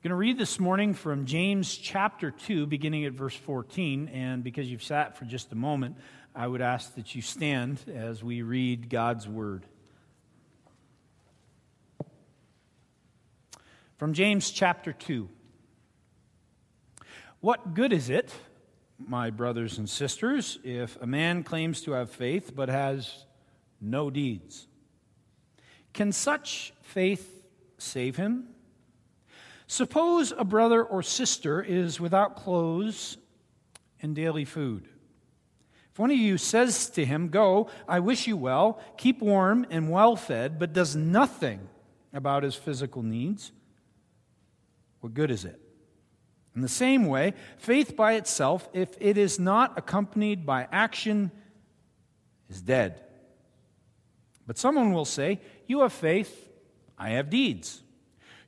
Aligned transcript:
I'm 0.00 0.08
going 0.08 0.12
to 0.12 0.16
read 0.16 0.38
this 0.38 0.58
morning 0.58 0.94
from 0.94 1.26
James 1.26 1.76
chapter 1.76 2.30
2, 2.30 2.64
beginning 2.64 3.04
at 3.04 3.12
verse 3.12 3.34
14. 3.34 4.08
And 4.08 4.42
because 4.42 4.70
you've 4.70 4.82
sat 4.82 5.18
for 5.18 5.26
just 5.26 5.52
a 5.52 5.54
moment, 5.54 5.98
I 6.34 6.46
would 6.46 6.62
ask 6.62 6.94
that 6.94 7.14
you 7.14 7.20
stand 7.20 7.82
as 7.94 8.24
we 8.24 8.40
read 8.40 8.88
God's 8.88 9.28
word. 9.28 9.66
From 13.98 14.14
James 14.14 14.50
chapter 14.50 14.94
2. 14.94 15.28
What 17.40 17.74
good 17.74 17.92
is 17.92 18.08
it, 18.08 18.32
my 18.98 19.28
brothers 19.28 19.76
and 19.76 19.86
sisters, 19.86 20.58
if 20.64 20.96
a 21.02 21.06
man 21.06 21.42
claims 21.44 21.82
to 21.82 21.92
have 21.92 22.08
faith 22.08 22.52
but 22.56 22.70
has 22.70 23.26
no 23.82 24.08
deeds? 24.08 24.66
Can 25.92 26.10
such 26.10 26.72
faith 26.80 27.44
save 27.76 28.16
him? 28.16 28.48
Suppose 29.70 30.32
a 30.36 30.42
brother 30.42 30.82
or 30.82 31.00
sister 31.00 31.62
is 31.62 32.00
without 32.00 32.34
clothes 32.34 33.16
and 34.02 34.16
daily 34.16 34.44
food. 34.44 34.88
If 35.92 35.98
one 36.00 36.10
of 36.10 36.16
you 36.16 36.38
says 36.38 36.90
to 36.90 37.04
him, 37.04 37.28
Go, 37.28 37.70
I 37.86 38.00
wish 38.00 38.26
you 38.26 38.36
well, 38.36 38.80
keep 38.96 39.22
warm 39.22 39.64
and 39.70 39.88
well 39.88 40.16
fed, 40.16 40.58
but 40.58 40.72
does 40.72 40.96
nothing 40.96 41.68
about 42.12 42.42
his 42.42 42.56
physical 42.56 43.04
needs, 43.04 43.52
what 45.02 45.14
good 45.14 45.30
is 45.30 45.44
it? 45.44 45.60
In 46.56 46.62
the 46.62 46.68
same 46.68 47.06
way, 47.06 47.34
faith 47.56 47.94
by 47.94 48.14
itself, 48.14 48.68
if 48.72 48.96
it 48.98 49.16
is 49.16 49.38
not 49.38 49.78
accompanied 49.78 50.44
by 50.44 50.66
action, 50.72 51.30
is 52.48 52.60
dead. 52.60 53.00
But 54.48 54.58
someone 54.58 54.92
will 54.92 55.04
say, 55.04 55.40
You 55.68 55.82
have 55.82 55.92
faith, 55.92 56.48
I 56.98 57.10
have 57.10 57.30
deeds. 57.30 57.84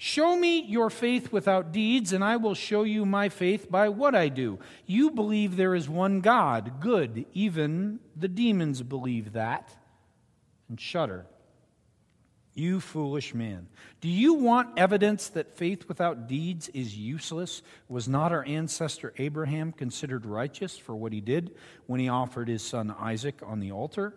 Show 0.05 0.35
me 0.35 0.65
your 0.65 0.91
faith 0.91 1.31
without 1.31 1.71
deeds, 1.71 2.13
and 2.13 2.25
I 2.25 2.35
will 2.35 2.57
show 2.57 2.83
you 2.83 3.07
my 3.07 3.29
faith 3.29 3.71
by 3.71 3.89
what 3.89 4.17
I 4.17 4.31
do. 4.31 4.59
You 4.85 5.13
believe 5.13 5.55
there 5.55 5.77
is 5.77 5.89
one 5.89 6.21
God. 6.21 6.81
Good. 6.81 7.25
Even 7.35 8.01
the 8.17 8.27
demons 8.27 8.83
believe 8.83 9.35
that 9.35 9.71
and 10.69 10.81
shudder. 10.81 11.27
You 12.53 12.81
foolish 12.81 13.33
man. 13.33 13.69
Do 14.01 14.09
you 14.09 14.35
want 14.35 14.77
evidence 14.77 15.29
that 15.29 15.55
faith 15.55 15.87
without 15.87 16.27
deeds 16.27 16.69
is 16.71 16.99
useless? 16.99 17.63
Was 17.89 18.09
not 18.09 18.33
our 18.33 18.45
ancestor 18.45 19.15
Abraham 19.19 19.71
considered 19.71 20.27
righteous 20.27 20.77
for 20.77 20.97
what 20.97 21.13
he 21.13 21.21
did 21.21 21.55
when 21.87 22.01
he 22.01 22.09
offered 22.09 22.49
his 22.49 22.65
son 22.65 22.93
Isaac 22.99 23.37
on 23.47 23.61
the 23.61 23.71
altar? 23.71 24.15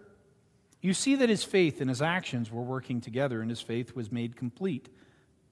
You 0.81 0.95
see 0.95 1.13
that 1.17 1.29
his 1.29 1.43
faith 1.43 1.79
and 1.79 1.91
his 1.91 2.01
actions 2.01 2.51
were 2.51 2.63
working 2.63 3.01
together, 3.01 3.39
and 3.39 3.51
his 3.51 3.61
faith 3.61 3.95
was 3.95 4.11
made 4.11 4.35
complete 4.35 4.89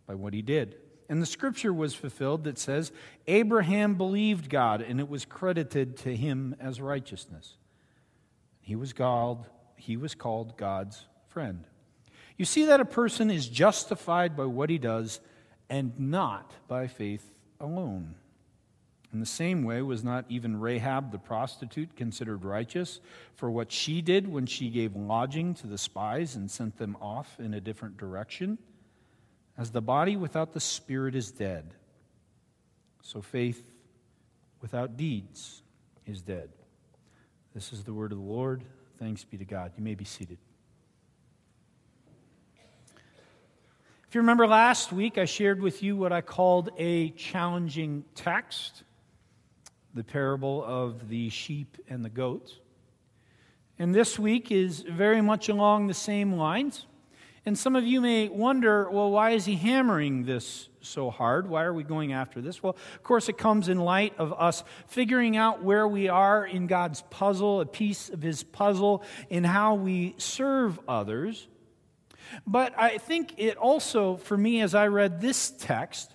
by 0.07 0.15
what 0.15 0.33
he 0.33 0.41
did. 0.41 0.75
And 1.09 1.21
the 1.21 1.27
scripture 1.27 1.73
was 1.73 1.93
fulfilled 1.93 2.45
that 2.45 2.57
says, 2.57 2.91
Abraham 3.27 3.95
believed 3.95 4.49
God, 4.49 4.81
and 4.81 4.99
it 4.99 5.09
was 5.09 5.25
credited 5.25 5.97
to 5.97 6.15
him 6.15 6.55
as 6.59 6.81
righteousness. 6.81 7.57
He 8.61 8.75
was 8.75 8.93
called, 8.93 9.45
he 9.75 9.97
was 9.97 10.15
called 10.15 10.57
God's 10.57 11.05
friend. 11.27 11.65
You 12.37 12.45
see 12.45 12.65
that 12.65 12.79
a 12.79 12.85
person 12.85 13.29
is 13.29 13.47
justified 13.47 14.35
by 14.35 14.45
what 14.45 14.69
he 14.69 14.77
does 14.77 15.19
and 15.69 15.97
not 15.99 16.53
by 16.67 16.87
faith 16.87 17.39
alone. 17.59 18.15
In 19.13 19.19
the 19.19 19.25
same 19.27 19.63
way, 19.63 19.81
was 19.83 20.03
not 20.03 20.25
even 20.27 20.59
Rahab 20.59 21.11
the 21.11 21.19
prostitute 21.19 21.95
considered 21.95 22.43
righteous 22.43 22.99
for 23.35 23.51
what 23.51 23.71
she 23.71 24.01
did 24.01 24.27
when 24.27 24.47
she 24.47 24.71
gave 24.71 24.95
lodging 24.95 25.53
to 25.55 25.67
the 25.67 25.77
spies 25.77 26.35
and 26.35 26.49
sent 26.49 26.77
them 26.77 26.97
off 26.99 27.39
in 27.39 27.53
a 27.53 27.61
different 27.61 27.97
direction? 27.97 28.57
As 29.57 29.71
the 29.71 29.81
body 29.81 30.15
without 30.15 30.53
the 30.53 30.59
spirit 30.59 31.15
is 31.15 31.31
dead, 31.31 31.73
so 33.01 33.21
faith 33.21 33.63
without 34.61 34.97
deeds 34.97 35.61
is 36.05 36.21
dead. 36.21 36.49
This 37.53 37.71
is 37.71 37.83
the 37.83 37.93
word 37.93 38.11
of 38.11 38.17
the 38.17 38.23
Lord. 38.23 38.63
Thanks 38.97 39.23
be 39.23 39.37
to 39.37 39.45
God. 39.45 39.73
You 39.77 39.83
may 39.83 39.95
be 39.95 40.05
seated. 40.05 40.37
If 44.07 44.15
you 44.15 44.21
remember 44.21 44.47
last 44.47 44.91
week, 44.93 45.17
I 45.17 45.25
shared 45.25 45.61
with 45.61 45.81
you 45.83 45.95
what 45.95 46.11
I 46.11 46.21
called 46.21 46.69
a 46.77 47.09
challenging 47.11 48.05
text 48.15 48.83
the 49.93 50.03
parable 50.03 50.63
of 50.63 51.09
the 51.09 51.29
sheep 51.29 51.77
and 51.87 52.03
the 52.03 52.09
goats. 52.09 52.59
And 53.77 53.93
this 53.93 54.17
week 54.17 54.51
is 54.51 54.81
very 54.81 55.21
much 55.21 55.49
along 55.49 55.87
the 55.87 55.93
same 55.93 56.33
lines. 56.33 56.85
And 57.45 57.57
some 57.57 57.75
of 57.75 57.85
you 57.85 57.99
may 57.99 58.29
wonder, 58.29 58.89
well, 58.89 59.11
why 59.11 59.31
is 59.31 59.43
he 59.45 59.55
hammering 59.55 60.23
this 60.23 60.69
so 60.79 61.09
hard? 61.09 61.49
Why 61.49 61.63
are 61.63 61.73
we 61.73 61.83
going 61.83 62.13
after 62.13 62.39
this? 62.39 62.63
Well, 62.63 62.77
of 62.95 63.03
course, 63.03 63.27
it 63.27 63.37
comes 63.37 63.67
in 63.67 63.79
light 63.79 64.13
of 64.17 64.33
us 64.33 64.63
figuring 64.87 65.35
out 65.35 65.61
where 65.61 65.85
we 65.85 66.07
are 66.07 66.45
in 66.45 66.67
God's 66.67 67.01
puzzle, 67.09 67.59
a 67.59 67.65
piece 67.65 68.09
of 68.09 68.21
his 68.21 68.43
puzzle, 68.43 69.03
in 69.29 69.43
how 69.43 69.75
we 69.75 70.15
serve 70.17 70.79
others. 70.87 71.47
But 72.47 72.73
I 72.77 72.97
think 72.97 73.33
it 73.37 73.57
also, 73.57 74.15
for 74.15 74.37
me, 74.37 74.61
as 74.61 74.73
I 74.73 74.87
read 74.87 75.19
this 75.19 75.51
text 75.51 76.13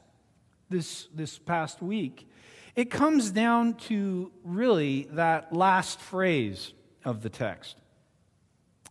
this, 0.71 1.09
this 1.15 1.39
past 1.39 1.83
week, 1.83 2.27
it 2.75 2.91
comes 2.91 3.31
down 3.31 3.75
to 3.75 4.31
really 4.45 5.09
that 5.13 5.53
last 5.53 6.01
phrase 6.01 6.73
of 7.05 7.23
the 7.23 7.31
text. 7.31 7.77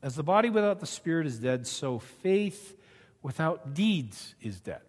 As 0.02 0.16
the 0.16 0.24
body 0.24 0.50
without 0.50 0.80
the 0.80 0.86
spirit 0.86 1.28
is 1.28 1.40
dead, 1.40 1.68
so 1.68 2.00
faith 2.00 2.76
without 3.22 3.74
deeds 3.74 4.36
is 4.42 4.60
dead. 4.60 4.82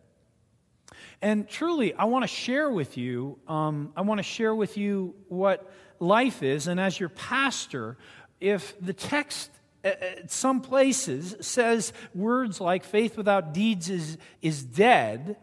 And 1.21 1.49
truly, 1.49 1.95
I 1.95 2.05
want 2.05 2.23
to 2.23 2.29
share 2.29 2.71
with 2.71 2.97
you, 2.97 3.39
um, 3.49 3.93
I 3.97 4.03
want 4.03 4.19
to 4.19 4.23
share 4.23 4.55
with 4.55 4.77
you 4.77 5.15
what 5.29 5.71
life 5.99 6.43
is. 6.43 6.67
And 6.67 6.79
as 6.79 6.99
your 6.99 7.09
pastor, 7.09 7.97
if 8.41 8.75
the 8.81 8.93
text 8.93 9.51
at 9.85 10.31
some 10.31 10.61
places 10.61 11.37
says 11.41 11.93
words 12.15 12.61
like 12.61 12.85
faith 12.85 13.17
without 13.17 13.55
deeds 13.55 13.89
is, 13.89 14.19
is 14.43 14.63
dead, 14.63 15.37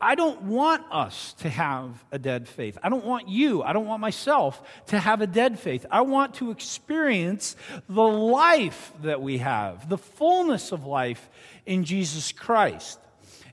I 0.00 0.14
don't 0.14 0.42
want 0.42 0.84
us 0.90 1.34
to 1.38 1.48
have 1.48 2.04
a 2.10 2.18
dead 2.18 2.48
faith. 2.48 2.78
I 2.82 2.88
don't 2.88 3.04
want 3.04 3.28
you, 3.28 3.62
I 3.62 3.72
don't 3.72 3.86
want 3.86 4.00
myself 4.00 4.62
to 4.86 4.98
have 4.98 5.20
a 5.20 5.26
dead 5.26 5.58
faith. 5.58 5.86
I 5.90 6.02
want 6.02 6.34
to 6.34 6.50
experience 6.50 7.56
the 7.88 8.02
life 8.02 8.92
that 9.02 9.20
we 9.20 9.38
have, 9.38 9.88
the 9.88 9.98
fullness 9.98 10.72
of 10.72 10.86
life 10.86 11.28
in 11.66 11.84
Jesus 11.84 12.32
Christ. 12.32 12.98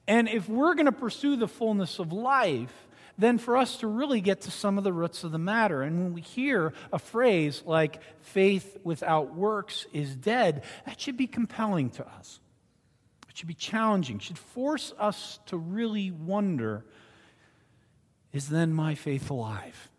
And 0.07 0.27
if 0.27 0.49
we're 0.49 0.75
going 0.75 0.85
to 0.87 0.91
pursue 0.91 1.35
the 1.35 1.47
fullness 1.47 1.99
of 1.99 2.11
life, 2.11 2.73
then 3.17 3.37
for 3.37 3.57
us 3.57 3.77
to 3.77 3.87
really 3.87 4.21
get 4.21 4.41
to 4.41 4.51
some 4.51 4.77
of 4.77 4.83
the 4.83 4.93
roots 4.93 5.23
of 5.23 5.31
the 5.31 5.37
matter. 5.37 5.83
And 5.83 5.99
when 5.99 6.13
we 6.13 6.21
hear 6.21 6.73
a 6.91 6.99
phrase 6.99 7.61
like 7.65 8.01
faith 8.21 8.77
without 8.83 9.35
works 9.35 9.85
is 9.93 10.15
dead, 10.15 10.63
that 10.85 10.99
should 10.99 11.17
be 11.17 11.27
compelling 11.27 11.89
to 11.91 12.07
us. 12.07 12.39
Should 13.41 13.47
be 13.47 13.53
challenging, 13.55 14.19
should 14.19 14.37
force 14.37 14.93
us 14.99 15.39
to 15.47 15.57
really 15.57 16.11
wonder 16.11 16.85
is 18.31 18.49
then 18.49 18.71
my 18.71 18.93
faith 18.93 19.31
alive? 19.31 19.89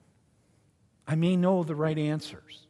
I 1.08 1.16
may 1.16 1.34
know 1.34 1.64
the 1.64 1.74
right 1.74 1.98
answers. 1.98 2.68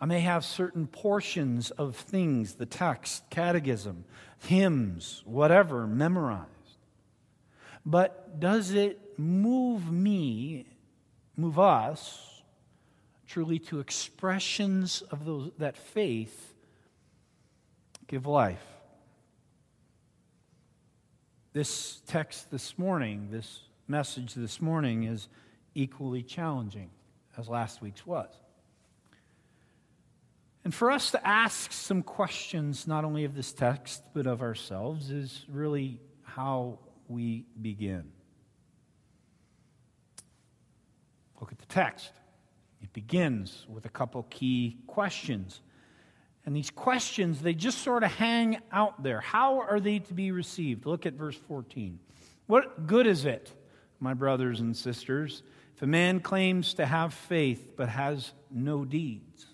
I 0.00 0.06
may 0.06 0.20
have 0.20 0.44
certain 0.44 0.86
portions 0.86 1.72
of 1.72 1.96
things, 1.96 2.54
the 2.54 2.64
text, 2.64 3.28
catechism, 3.28 4.04
hymns, 4.38 5.24
whatever, 5.24 5.84
memorized. 5.84 6.46
But 7.84 8.38
does 8.38 8.70
it 8.70 9.18
move 9.18 9.90
me, 9.90 10.64
move 11.36 11.58
us, 11.58 12.40
truly 13.26 13.58
to 13.58 13.80
expressions 13.80 15.02
of 15.10 15.24
those, 15.24 15.50
that 15.58 15.76
faith 15.76 16.54
give 18.06 18.24
life? 18.24 18.77
This 21.58 22.02
text 22.06 22.52
this 22.52 22.78
morning, 22.78 23.30
this 23.32 23.62
message 23.88 24.34
this 24.34 24.62
morning, 24.62 25.02
is 25.02 25.26
equally 25.74 26.22
challenging 26.22 26.88
as 27.36 27.48
last 27.48 27.82
week's 27.82 28.06
was. 28.06 28.32
And 30.62 30.72
for 30.72 30.92
us 30.92 31.10
to 31.10 31.26
ask 31.26 31.72
some 31.72 32.04
questions, 32.04 32.86
not 32.86 33.04
only 33.04 33.24
of 33.24 33.34
this 33.34 33.52
text, 33.52 34.04
but 34.14 34.28
of 34.28 34.40
ourselves, 34.40 35.10
is 35.10 35.44
really 35.48 36.00
how 36.22 36.78
we 37.08 37.44
begin. 37.60 38.04
Look 41.40 41.50
at 41.50 41.58
the 41.58 41.66
text. 41.66 42.12
It 42.80 42.92
begins 42.92 43.66
with 43.68 43.84
a 43.84 43.90
couple 43.90 44.22
key 44.30 44.78
questions. 44.86 45.60
And 46.48 46.56
these 46.56 46.70
questions, 46.70 47.42
they 47.42 47.52
just 47.52 47.82
sort 47.82 48.02
of 48.02 48.10
hang 48.10 48.56
out 48.72 49.02
there. 49.02 49.20
How 49.20 49.60
are 49.60 49.78
they 49.78 49.98
to 49.98 50.14
be 50.14 50.32
received? 50.32 50.86
Look 50.86 51.04
at 51.04 51.12
verse 51.12 51.36
14. 51.36 51.98
What 52.46 52.86
good 52.86 53.06
is 53.06 53.26
it, 53.26 53.52
my 54.00 54.14
brothers 54.14 54.60
and 54.60 54.74
sisters, 54.74 55.42
if 55.76 55.82
a 55.82 55.86
man 55.86 56.20
claims 56.20 56.72
to 56.72 56.86
have 56.86 57.12
faith 57.12 57.72
but 57.76 57.90
has 57.90 58.32
no 58.50 58.86
deeds? 58.86 59.44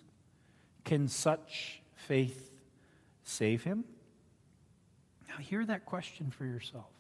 Can 0.85 1.08
such 1.08 1.82
faith 1.96 2.52
save 3.25 3.64
him? 3.64 3.82
Now, 5.29 5.38
hear 5.38 5.67
that 5.67 5.87
question 5.87 6.31
for 6.31 6.44
yourself. 6.44 6.93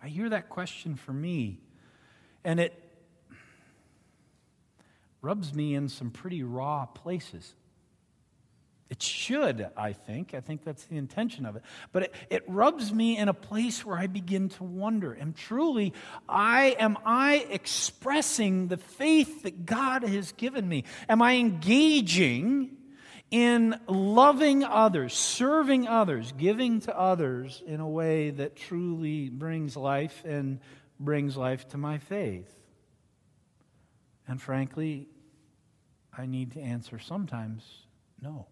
I 0.00 0.06
hear 0.06 0.28
that 0.28 0.48
question 0.48 0.94
for 0.94 1.12
me, 1.12 1.58
and 2.44 2.60
it 2.60 2.80
rubs 5.22 5.52
me 5.52 5.74
in 5.74 5.88
some 5.88 6.12
pretty 6.12 6.44
raw 6.44 6.86
places. 6.86 7.56
It 8.90 9.00
should, 9.00 9.70
I 9.76 9.92
think. 9.92 10.34
I 10.34 10.40
think 10.40 10.64
that's 10.64 10.84
the 10.86 10.96
intention 10.96 11.46
of 11.46 11.54
it. 11.54 11.62
But 11.92 12.02
it, 12.02 12.14
it, 12.28 12.42
rubs 12.48 12.92
me 12.92 13.16
in 13.16 13.28
a 13.28 13.34
place 13.34 13.86
where 13.86 13.96
I 13.96 14.08
begin 14.08 14.48
to 14.50 14.64
wonder, 14.64 15.16
am 15.16 15.32
truly 15.32 15.94
I 16.28 16.74
am 16.76 16.98
I 17.06 17.46
expressing 17.50 18.66
the 18.66 18.76
faith 18.76 19.44
that 19.44 19.64
God 19.64 20.02
has 20.02 20.32
given 20.32 20.68
me? 20.68 20.84
Am 21.08 21.22
I 21.22 21.36
engaging 21.36 22.76
in 23.30 23.78
loving 23.86 24.64
others, 24.64 25.14
serving 25.14 25.86
others, 25.86 26.32
giving 26.36 26.80
to 26.80 26.98
others 26.98 27.62
in 27.64 27.78
a 27.78 27.88
way 27.88 28.30
that 28.30 28.56
truly 28.56 29.28
brings 29.28 29.76
life 29.76 30.24
and 30.24 30.58
brings 30.98 31.36
life 31.36 31.68
to 31.68 31.78
my 31.78 31.98
faith? 31.98 32.52
And 34.26 34.42
frankly, 34.42 35.06
I 36.16 36.26
need 36.26 36.52
to 36.52 36.60
answer 36.60 36.98
sometimes 36.98 37.62
no. 38.20 38.48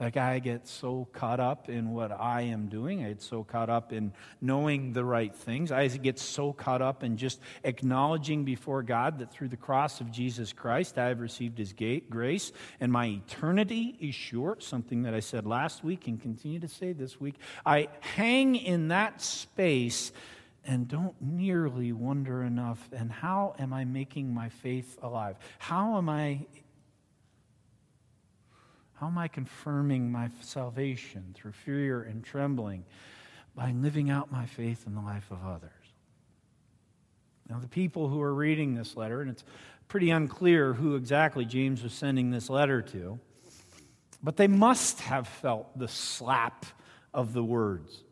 Like, 0.00 0.16
I 0.16 0.38
get 0.38 0.66
so 0.66 1.06
caught 1.12 1.40
up 1.40 1.68
in 1.68 1.92
what 1.92 2.10
I 2.10 2.42
am 2.42 2.68
doing. 2.68 3.04
I 3.04 3.08
get 3.08 3.22
so 3.22 3.44
caught 3.44 3.68
up 3.68 3.92
in 3.92 4.14
knowing 4.40 4.94
the 4.94 5.04
right 5.04 5.34
things. 5.34 5.70
I 5.70 5.88
get 5.88 6.18
so 6.18 6.54
caught 6.54 6.80
up 6.80 7.04
in 7.04 7.18
just 7.18 7.38
acknowledging 7.64 8.44
before 8.44 8.82
God 8.82 9.18
that 9.18 9.30
through 9.30 9.48
the 9.48 9.58
cross 9.58 10.00
of 10.00 10.10
Jesus 10.10 10.54
Christ, 10.54 10.96
I 10.96 11.08
have 11.08 11.20
received 11.20 11.58
His 11.58 11.74
grace 12.08 12.52
and 12.80 12.90
my 12.90 13.06
eternity 13.06 13.96
is 14.00 14.14
sure. 14.14 14.56
Something 14.58 15.02
that 15.02 15.12
I 15.12 15.20
said 15.20 15.46
last 15.46 15.84
week 15.84 16.06
and 16.06 16.20
continue 16.20 16.60
to 16.60 16.68
say 16.68 16.92
this 16.92 17.20
week. 17.20 17.34
I 17.66 17.88
hang 18.00 18.56
in 18.56 18.88
that 18.88 19.20
space 19.20 20.12
and 20.64 20.88
don't 20.88 21.14
nearly 21.20 21.92
wonder 21.92 22.42
enough 22.42 22.88
and 22.92 23.12
how 23.12 23.54
am 23.58 23.72
I 23.72 23.84
making 23.84 24.32
my 24.32 24.48
faith 24.48 24.98
alive? 25.02 25.36
How 25.58 25.98
am 25.98 26.08
I 26.08 26.46
how 29.00 29.06
am 29.06 29.16
I 29.16 29.28
confirming 29.28 30.12
my 30.12 30.28
salvation 30.42 31.34
through 31.34 31.52
fear 31.52 32.02
and 32.02 32.22
trembling? 32.22 32.84
By 33.54 33.72
living 33.72 34.10
out 34.10 34.30
my 34.30 34.44
faith 34.44 34.86
in 34.86 34.94
the 34.94 35.00
life 35.00 35.30
of 35.30 35.38
others. 35.42 35.70
Now, 37.48 37.58
the 37.58 37.66
people 37.66 38.08
who 38.08 38.20
are 38.20 38.34
reading 38.34 38.74
this 38.74 38.98
letter, 38.98 39.22
and 39.22 39.30
it's 39.30 39.42
pretty 39.88 40.10
unclear 40.10 40.74
who 40.74 40.96
exactly 40.96 41.46
James 41.46 41.82
was 41.82 41.94
sending 41.94 42.30
this 42.30 42.50
letter 42.50 42.82
to, 42.82 43.18
but 44.22 44.36
they 44.36 44.46
must 44.46 45.00
have 45.00 45.26
felt 45.26 45.76
the 45.78 45.88
slap 45.88 46.66
of 47.14 47.32
the 47.32 47.42
words. 47.42 48.04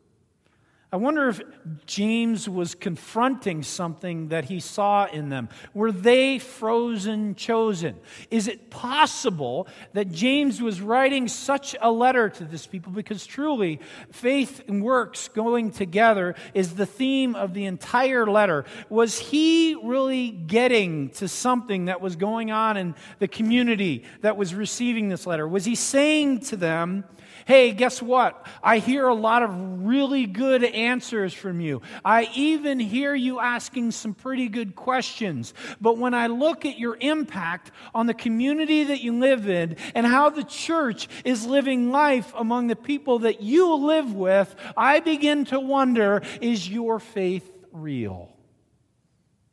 I 0.91 0.97
wonder 0.97 1.29
if 1.29 1.43
James 1.85 2.49
was 2.49 2.75
confronting 2.75 3.63
something 3.63 4.29
that 4.29 4.47
he 4.47 4.59
saw 4.59 5.05
in 5.05 5.29
them. 5.29 5.51
Were 5.75 5.93
they 5.93 6.39
frozen 6.39 7.35
chosen? 7.35 7.97
Is 8.31 8.49
it 8.49 8.71
possible 8.71 9.69
that 9.93 10.11
James 10.11 10.63
was 10.63 10.81
writing 10.81 11.29
such 11.29 11.77
a 11.83 11.91
letter 11.91 12.31
to 12.31 12.45
this 12.45 12.67
people? 12.67 12.91
Because 12.91 13.27
truly, 13.27 13.81
faith 14.13 14.63
and 14.67 14.83
works 14.83 15.29
going 15.29 15.73
together 15.73 16.35
is 16.55 16.75
the 16.75 16.87
theme 16.87 17.35
of 17.35 17.53
the 17.53 17.67
entire 17.67 18.27
letter. 18.27 18.65
Was 18.89 19.19
he 19.19 19.75
really 19.85 20.31
getting 20.31 21.11
to 21.11 21.29
something 21.29 21.85
that 21.85 22.01
was 22.01 22.17
going 22.17 22.51
on 22.51 22.79
in 22.79 22.95
the 23.19 23.29
community 23.29 24.05
that 24.23 24.39
was 24.39 24.55
receiving 24.55 25.11
this 25.11 25.27
letter? 25.27 25.47
Was 25.47 25.67
he 25.67 25.75
saying 25.75 26.41
to 26.41 26.57
them, 26.57 27.05
Hey, 27.49 27.73
guess 27.73 28.03
what? 28.03 28.45
I 28.63 28.77
hear 28.77 29.07
a 29.07 29.15
lot 29.15 29.43
of 29.43 29.87
really 29.87 30.27
good 30.27 30.63
answers 30.63 31.33
from 31.33 31.63
you. 31.63 31.81
I 32.05 32.29
even 32.35 32.79
hear 32.79 33.15
you 33.15 33.41
asking 33.41 33.93
some 33.93 34.13
pretty 34.13 34.51
good 34.51 34.77
questions. 34.77 35.55
But 35.81 35.97
when 35.97 36.13
I 36.13 36.27
look 36.27 36.67
at 36.67 36.79
your 36.79 36.99
impact 37.01 37.71
on 37.95 38.05
the 38.05 38.13
community 38.13 38.85
that 38.85 39.01
you 39.01 39.19
live 39.19 39.49
in 39.49 39.77
and 39.95 40.07
how 40.07 40.29
the 40.29 40.45
church 40.45 41.09
is 41.25 41.47
living 41.47 41.91
life 41.91 42.35
among 42.37 42.67
the 42.67 42.77
people 42.77 43.21
that 43.21 43.41
you 43.41 43.77
live 43.77 44.13
with, 44.13 44.55
I 44.77 45.01
begin 45.01 45.47
to 45.47 45.59
wonder 45.59 46.21
is 46.43 46.69
your 46.69 47.01
faith 47.01 47.51
real? 47.73 48.31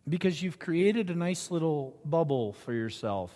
Because 0.06 0.44
you've 0.44 0.60
created 0.60 1.10
a 1.12 1.16
nice 1.16 1.50
little 1.50 1.98
bubble 2.04 2.52
for 2.52 2.74
yourself, 2.74 3.32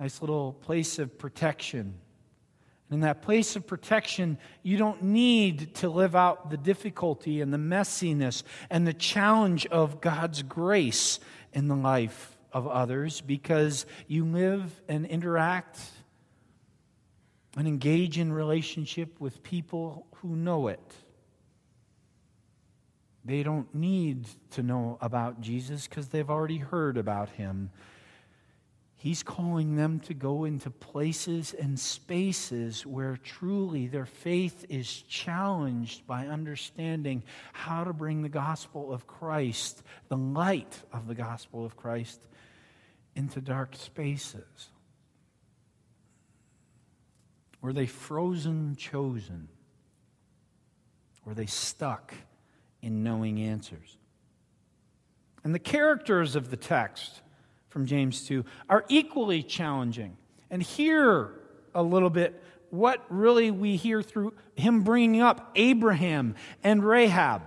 nice 0.00 0.22
little 0.22 0.54
place 0.54 0.98
of 0.98 1.18
protection 1.18 1.98
in 2.92 3.00
that 3.00 3.22
place 3.22 3.56
of 3.56 3.66
protection, 3.66 4.38
you 4.62 4.76
don't 4.76 5.02
need 5.02 5.74
to 5.76 5.88
live 5.88 6.16
out 6.16 6.50
the 6.50 6.56
difficulty 6.56 7.40
and 7.40 7.52
the 7.52 7.58
messiness 7.58 8.42
and 8.70 8.86
the 8.86 8.92
challenge 8.94 9.66
of 9.66 10.00
God's 10.00 10.42
grace 10.42 11.20
in 11.52 11.68
the 11.68 11.76
life 11.76 12.36
of 12.52 12.66
others 12.66 13.20
because 13.20 13.86
you 14.06 14.24
live 14.24 14.82
and 14.88 15.06
interact 15.06 15.78
and 17.56 17.68
engage 17.68 18.18
in 18.18 18.32
relationship 18.32 19.20
with 19.20 19.42
people 19.42 20.06
who 20.16 20.36
know 20.36 20.68
it. 20.68 20.94
They 23.24 23.42
don't 23.42 23.72
need 23.74 24.26
to 24.52 24.62
know 24.62 24.98
about 25.00 25.40
Jesus 25.40 25.86
because 25.86 26.08
they've 26.08 26.30
already 26.30 26.58
heard 26.58 26.96
about 26.96 27.30
him 27.30 27.70
He's 29.02 29.24
calling 29.24 29.74
them 29.74 29.98
to 30.04 30.14
go 30.14 30.44
into 30.44 30.70
places 30.70 31.54
and 31.54 31.76
spaces 31.76 32.86
where 32.86 33.16
truly 33.16 33.88
their 33.88 34.06
faith 34.06 34.64
is 34.68 34.88
challenged 34.88 36.06
by 36.06 36.28
understanding 36.28 37.24
how 37.52 37.82
to 37.82 37.92
bring 37.92 38.22
the 38.22 38.28
gospel 38.28 38.92
of 38.92 39.08
Christ, 39.08 39.82
the 40.06 40.16
light 40.16 40.80
of 40.92 41.08
the 41.08 41.16
gospel 41.16 41.66
of 41.66 41.76
Christ, 41.76 42.20
into 43.16 43.40
dark 43.40 43.74
spaces. 43.74 44.68
Were 47.60 47.72
they 47.72 47.86
frozen 47.86 48.76
chosen? 48.76 49.48
Were 51.24 51.34
they 51.34 51.46
stuck 51.46 52.14
in 52.80 53.02
knowing 53.02 53.40
answers? 53.40 53.98
And 55.42 55.52
the 55.52 55.58
characters 55.58 56.36
of 56.36 56.52
the 56.52 56.56
text 56.56 57.20
from 57.72 57.86
James 57.86 58.26
2 58.26 58.44
are 58.68 58.84
equally 58.88 59.42
challenging. 59.42 60.16
And 60.50 60.62
here 60.62 61.32
a 61.74 61.82
little 61.82 62.10
bit 62.10 62.40
what 62.70 63.04
really 63.08 63.50
we 63.50 63.76
hear 63.76 64.02
through 64.02 64.34
him 64.54 64.82
bringing 64.82 65.20
up 65.20 65.50
Abraham 65.56 66.36
and 66.62 66.84
Rahab. 66.84 67.42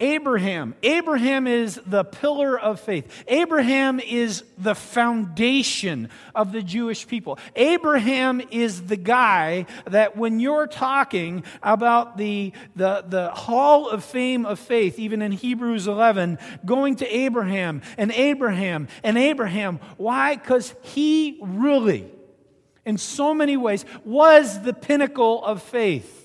Abraham. 0.00 0.76
Abraham 0.84 1.48
is 1.48 1.80
the 1.84 2.04
pillar 2.04 2.58
of 2.58 2.78
faith. 2.78 3.24
Abraham 3.26 3.98
is 3.98 4.44
the 4.56 4.76
foundation 4.76 6.08
of 6.36 6.52
the 6.52 6.62
Jewish 6.62 7.08
people. 7.08 7.36
Abraham 7.56 8.40
is 8.52 8.86
the 8.86 8.96
guy 8.96 9.66
that 9.86 10.16
when 10.16 10.38
you're 10.38 10.68
talking 10.68 11.42
about 11.64 12.16
the, 12.16 12.52
the, 12.76 13.04
the 13.08 13.30
hall 13.30 13.88
of 13.88 14.04
fame 14.04 14.46
of 14.46 14.60
faith, 14.60 15.00
even 15.00 15.20
in 15.20 15.32
Hebrews 15.32 15.88
11, 15.88 16.38
going 16.64 16.96
to 16.96 17.06
Abraham 17.06 17.82
and 17.96 18.12
Abraham 18.12 18.86
and 19.02 19.18
Abraham. 19.18 19.80
Why? 19.96 20.36
Because 20.36 20.76
he 20.82 21.40
really, 21.42 22.08
in 22.86 22.98
so 22.98 23.34
many 23.34 23.56
ways, 23.56 23.84
was 24.04 24.62
the 24.62 24.72
pinnacle 24.72 25.44
of 25.44 25.60
faith. 25.60 26.17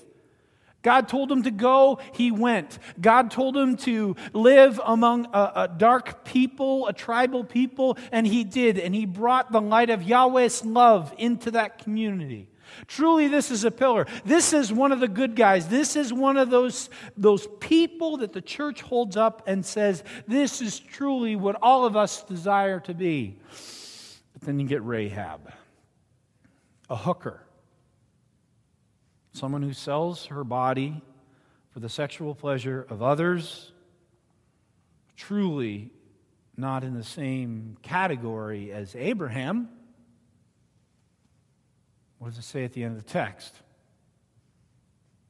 God 0.84 1.08
told 1.08 1.32
him 1.32 1.42
to 1.42 1.50
go, 1.50 1.98
he 2.12 2.30
went. 2.30 2.78
God 3.00 3.30
told 3.30 3.56
him 3.56 3.76
to 3.78 4.14
live 4.34 4.78
among 4.84 5.26
a, 5.32 5.52
a, 5.56 5.68
dark 5.74 6.24
people, 6.24 6.86
a 6.86 6.92
tribal 6.92 7.42
people, 7.42 7.96
and 8.12 8.26
he 8.26 8.44
did. 8.44 8.78
And 8.78 8.94
he 8.94 9.06
brought 9.06 9.50
the 9.50 9.62
light 9.62 9.88
of 9.88 10.02
Yahweh's 10.02 10.62
love 10.64 11.12
into 11.16 11.50
that 11.52 11.78
community. 11.78 12.48
Truly, 12.86 13.28
this 13.28 13.50
is 13.50 13.64
a 13.64 13.70
pillar. 13.70 14.06
This 14.26 14.52
is 14.52 14.72
one 14.72 14.92
of 14.92 15.00
the 15.00 15.08
good 15.08 15.36
guys. 15.36 15.68
This 15.68 15.96
is 15.96 16.12
one 16.12 16.36
of 16.36 16.50
those, 16.50 16.90
those 17.16 17.46
people 17.60 18.18
that 18.18 18.34
the 18.34 18.42
church 18.42 18.82
holds 18.82 19.16
up 19.16 19.42
and 19.46 19.64
says, 19.64 20.04
This 20.26 20.60
is 20.60 20.80
truly 20.80 21.34
what 21.34 21.56
all 21.62 21.86
of 21.86 21.96
us 21.96 22.22
desire 22.24 22.80
to 22.80 22.92
be. 22.92 23.38
But 24.34 24.42
then 24.42 24.60
you 24.60 24.66
get 24.66 24.84
Rahab, 24.84 25.50
a 26.90 26.96
hooker 26.96 27.40
someone 29.34 29.62
who 29.62 29.72
sells 29.72 30.26
her 30.26 30.44
body 30.44 31.02
for 31.70 31.80
the 31.80 31.88
sexual 31.88 32.36
pleasure 32.36 32.86
of 32.88 33.02
others, 33.02 33.72
truly 35.16 35.90
not 36.56 36.84
in 36.84 36.94
the 36.94 37.02
same 37.02 37.76
category 37.82 38.72
as 38.72 38.94
Abraham. 38.94 39.68
What 42.18 42.28
does 42.28 42.38
it 42.38 42.42
say 42.42 42.64
at 42.64 42.72
the 42.72 42.84
end 42.84 42.96
of 42.96 43.04
the 43.04 43.10
text? 43.10 43.54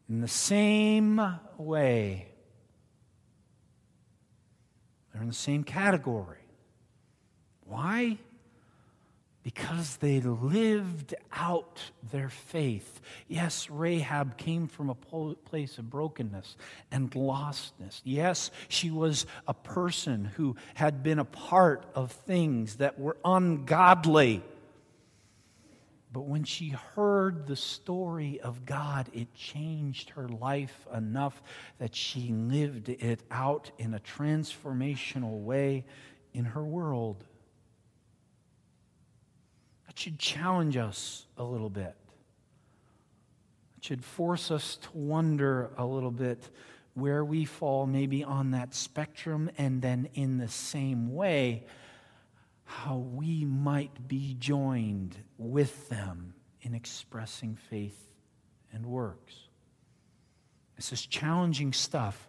In 0.06 0.20
the 0.20 0.28
same 0.28 1.18
way, 1.56 2.28
they're 5.12 5.22
in 5.22 5.28
the 5.28 5.34
same 5.34 5.64
category. 5.64 6.44
Why? 7.64 8.18
Because 9.44 9.96
they 9.96 10.20
lived 10.20 11.14
out 11.30 11.78
their 12.10 12.30
faith. 12.30 13.02
Yes, 13.28 13.68
Rahab 13.70 14.38
came 14.38 14.66
from 14.66 14.88
a 14.88 14.94
place 14.94 15.76
of 15.76 15.90
brokenness 15.90 16.56
and 16.90 17.10
lostness. 17.10 18.00
Yes, 18.04 18.50
she 18.68 18.90
was 18.90 19.26
a 19.46 19.52
person 19.52 20.24
who 20.24 20.56
had 20.72 21.02
been 21.02 21.18
a 21.18 21.26
part 21.26 21.84
of 21.94 22.10
things 22.10 22.76
that 22.76 22.98
were 22.98 23.18
ungodly. 23.22 24.42
But 26.10 26.22
when 26.22 26.44
she 26.44 26.70
heard 26.70 27.46
the 27.46 27.56
story 27.56 28.40
of 28.40 28.64
God, 28.64 29.10
it 29.12 29.34
changed 29.34 30.10
her 30.10 30.28
life 30.28 30.86
enough 30.94 31.42
that 31.78 31.94
she 31.94 32.32
lived 32.32 32.88
it 32.88 33.20
out 33.30 33.72
in 33.78 33.92
a 33.92 34.00
transformational 34.00 35.42
way 35.42 35.84
in 36.32 36.46
her 36.46 36.64
world. 36.64 37.24
Should 39.94 40.18
challenge 40.18 40.76
us 40.76 41.26
a 41.36 41.44
little 41.44 41.70
bit. 41.70 41.94
It 43.78 43.84
should 43.84 44.04
force 44.04 44.50
us 44.50 44.76
to 44.76 44.88
wonder 44.92 45.70
a 45.76 45.86
little 45.86 46.10
bit 46.10 46.50
where 46.94 47.24
we 47.24 47.44
fall 47.44 47.86
maybe 47.86 48.22
on 48.22 48.52
that 48.52 48.74
spectrum, 48.74 49.50
and 49.58 49.82
then 49.82 50.08
in 50.14 50.38
the 50.38 50.48
same 50.48 51.12
way, 51.12 51.64
how 52.64 52.96
we 52.96 53.44
might 53.44 54.08
be 54.08 54.36
joined 54.38 55.16
with 55.38 55.88
them 55.88 56.34
in 56.62 56.74
expressing 56.74 57.56
faith 57.68 58.08
and 58.72 58.86
works. 58.86 59.34
This 60.76 60.92
is 60.92 61.06
challenging 61.06 61.72
stuff. 61.72 62.28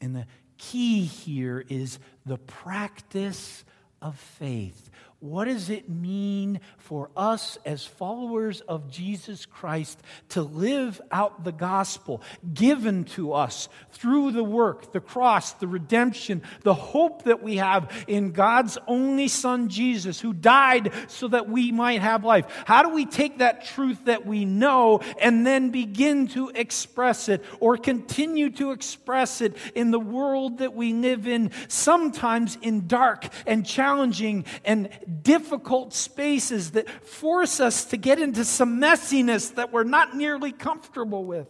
And 0.00 0.14
the 0.14 0.26
key 0.58 1.04
here 1.04 1.64
is 1.68 1.98
the 2.26 2.38
practice 2.38 3.64
of 4.02 4.18
faith. 4.18 4.90
What 5.24 5.46
does 5.46 5.70
it 5.70 5.88
mean 5.88 6.60
for 6.76 7.08
us 7.16 7.56
as 7.64 7.86
followers 7.86 8.60
of 8.60 8.90
Jesus 8.90 9.46
Christ 9.46 9.98
to 10.28 10.42
live 10.42 11.00
out 11.10 11.44
the 11.44 11.50
gospel 11.50 12.20
given 12.52 13.04
to 13.04 13.32
us 13.32 13.70
through 13.92 14.32
the 14.32 14.44
work, 14.44 14.92
the 14.92 15.00
cross, 15.00 15.54
the 15.54 15.66
redemption, 15.66 16.42
the 16.60 16.74
hope 16.74 17.22
that 17.22 17.42
we 17.42 17.56
have 17.56 17.90
in 18.06 18.32
God's 18.32 18.76
only 18.86 19.28
Son, 19.28 19.70
Jesus, 19.70 20.20
who 20.20 20.34
died 20.34 20.92
so 21.08 21.28
that 21.28 21.48
we 21.48 21.72
might 21.72 22.02
have 22.02 22.22
life? 22.22 22.44
How 22.66 22.82
do 22.82 22.90
we 22.90 23.06
take 23.06 23.38
that 23.38 23.64
truth 23.64 24.04
that 24.04 24.26
we 24.26 24.44
know 24.44 25.00
and 25.18 25.46
then 25.46 25.70
begin 25.70 26.28
to 26.28 26.50
express 26.50 27.30
it 27.30 27.42
or 27.60 27.78
continue 27.78 28.50
to 28.50 28.72
express 28.72 29.40
it 29.40 29.56
in 29.74 29.90
the 29.90 29.98
world 29.98 30.58
that 30.58 30.74
we 30.74 30.92
live 30.92 31.26
in, 31.26 31.50
sometimes 31.68 32.58
in 32.60 32.86
dark 32.86 33.26
and 33.46 33.64
challenging 33.64 34.44
and 34.66 34.90
difficult 35.22 35.94
spaces 35.94 36.72
that 36.72 36.88
force 36.88 37.60
us 37.60 37.86
to 37.86 37.96
get 37.96 38.18
into 38.18 38.44
some 38.44 38.80
messiness 38.80 39.54
that 39.54 39.72
we're 39.72 39.84
not 39.84 40.16
nearly 40.16 40.52
comfortable 40.52 41.24
with. 41.24 41.48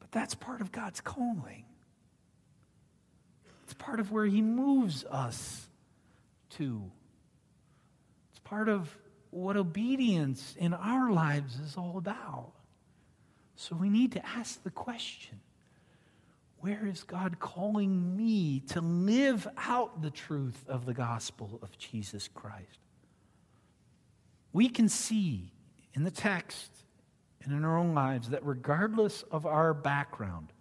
But 0.00 0.10
that's 0.12 0.34
part 0.34 0.60
of 0.60 0.72
God's 0.72 1.00
calling. 1.00 1.64
It's 3.64 3.74
part 3.74 4.00
of 4.00 4.10
where 4.10 4.26
He 4.26 4.40
moves 4.40 5.04
us 5.04 5.68
to. 6.50 6.90
It's 8.30 8.40
part 8.40 8.68
of 8.68 8.96
what 9.30 9.56
obedience 9.56 10.56
in 10.58 10.72
our 10.72 11.12
lives 11.12 11.58
is 11.60 11.76
all 11.76 11.98
about. 11.98 12.52
So 13.56 13.76
we 13.76 13.90
need 13.90 14.12
to 14.12 14.26
ask 14.26 14.62
the 14.62 14.70
question 14.70 15.40
where 16.60 16.86
is 16.86 17.04
God 17.04 17.38
calling 17.38 18.16
me 18.16 18.60
to 18.68 18.80
live 18.80 19.46
out 19.56 20.02
the 20.02 20.10
truth 20.10 20.64
of 20.68 20.86
the 20.86 20.94
gospel 20.94 21.58
of 21.62 21.76
Jesus 21.78 22.28
Christ? 22.28 22.80
We 24.52 24.68
can 24.68 24.88
see 24.88 25.52
in 25.94 26.04
the 26.04 26.10
text 26.10 26.70
and 27.42 27.52
in 27.52 27.64
our 27.64 27.78
own 27.78 27.94
lives 27.94 28.30
that 28.30 28.44
regardless 28.44 29.22
of 29.30 29.46
our 29.46 29.72
background, 29.72 30.52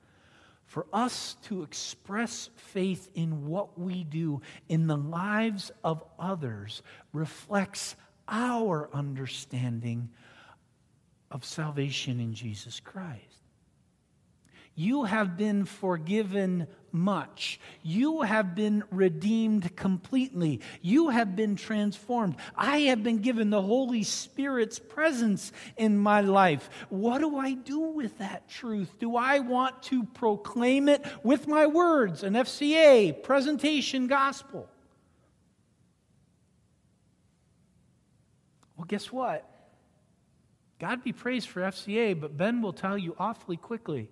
for 0.65 0.85
us 0.91 1.37
to 1.43 1.63
express 1.63 2.49
faith 2.55 3.09
in 3.15 3.47
what 3.47 3.79
we 3.79 4.03
do 4.03 4.41
in 4.67 4.87
the 4.87 4.97
lives 4.97 5.71
of 5.83 6.03
others 6.19 6.83
reflects 7.13 7.95
our 8.27 8.89
understanding 8.93 10.09
of 11.31 11.45
salvation 11.45 12.19
in 12.19 12.33
Jesus 12.33 12.79
Christ. 12.79 13.26
You 14.79 15.05
have 15.05 15.37
been 15.37 15.65
forgiven 15.65 16.67
much. 16.91 17.59
You 17.81 18.21
have 18.21 18.53
been 18.53 18.83
redeemed 18.91 19.75
completely. 19.75 20.61
You 20.83 21.09
have 21.09 21.35
been 21.35 21.55
transformed. 21.55 22.35
I 22.55 22.81
have 22.81 23.01
been 23.01 23.17
given 23.17 23.49
the 23.49 23.61
Holy 23.61 24.03
Spirit's 24.03 24.77
presence 24.77 25.51
in 25.77 25.97
my 25.97 26.21
life. 26.21 26.69
What 26.89 27.21
do 27.21 27.37
I 27.37 27.53
do 27.53 27.79
with 27.79 28.19
that 28.19 28.47
truth? 28.49 28.99
Do 28.99 29.15
I 29.15 29.39
want 29.39 29.81
to 29.83 30.03
proclaim 30.03 30.89
it 30.89 31.03
with 31.23 31.47
my 31.47 31.65
words, 31.65 32.21
an 32.21 32.33
FCA, 32.33 33.23
presentation 33.23 34.05
gospel? 34.05 34.69
Well, 38.75 38.85
guess 38.85 39.11
what? 39.11 39.43
God 40.77 41.03
be 41.03 41.13
praised 41.13 41.49
for 41.49 41.61
FCA, 41.61 42.19
but 42.19 42.37
Ben 42.37 42.61
will 42.61 42.73
tell 42.73 42.95
you 42.95 43.15
awfully 43.17 43.57
quickly 43.57 44.11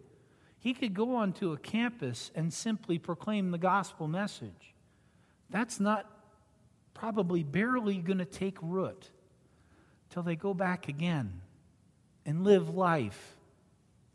he 0.65 0.73
could 0.73 0.95
go 0.95 1.15
onto 1.15 1.51
a 1.51 1.57
campus 1.57 2.31
and 2.33 2.51
simply 2.51 2.97
proclaim 2.97 3.51
the 3.51 3.57
gospel 3.59 4.07
message. 4.07 4.73
That's 5.51 5.79
not 5.79 6.09
probably 6.95 7.43
barely 7.43 7.97
going 7.97 8.17
to 8.17 8.25
take 8.25 8.57
root 8.63 9.11
till 10.09 10.23
they 10.23 10.35
go 10.35 10.55
back 10.55 10.87
again 10.87 11.41
and 12.25 12.43
live 12.43 12.73
life 12.73 13.37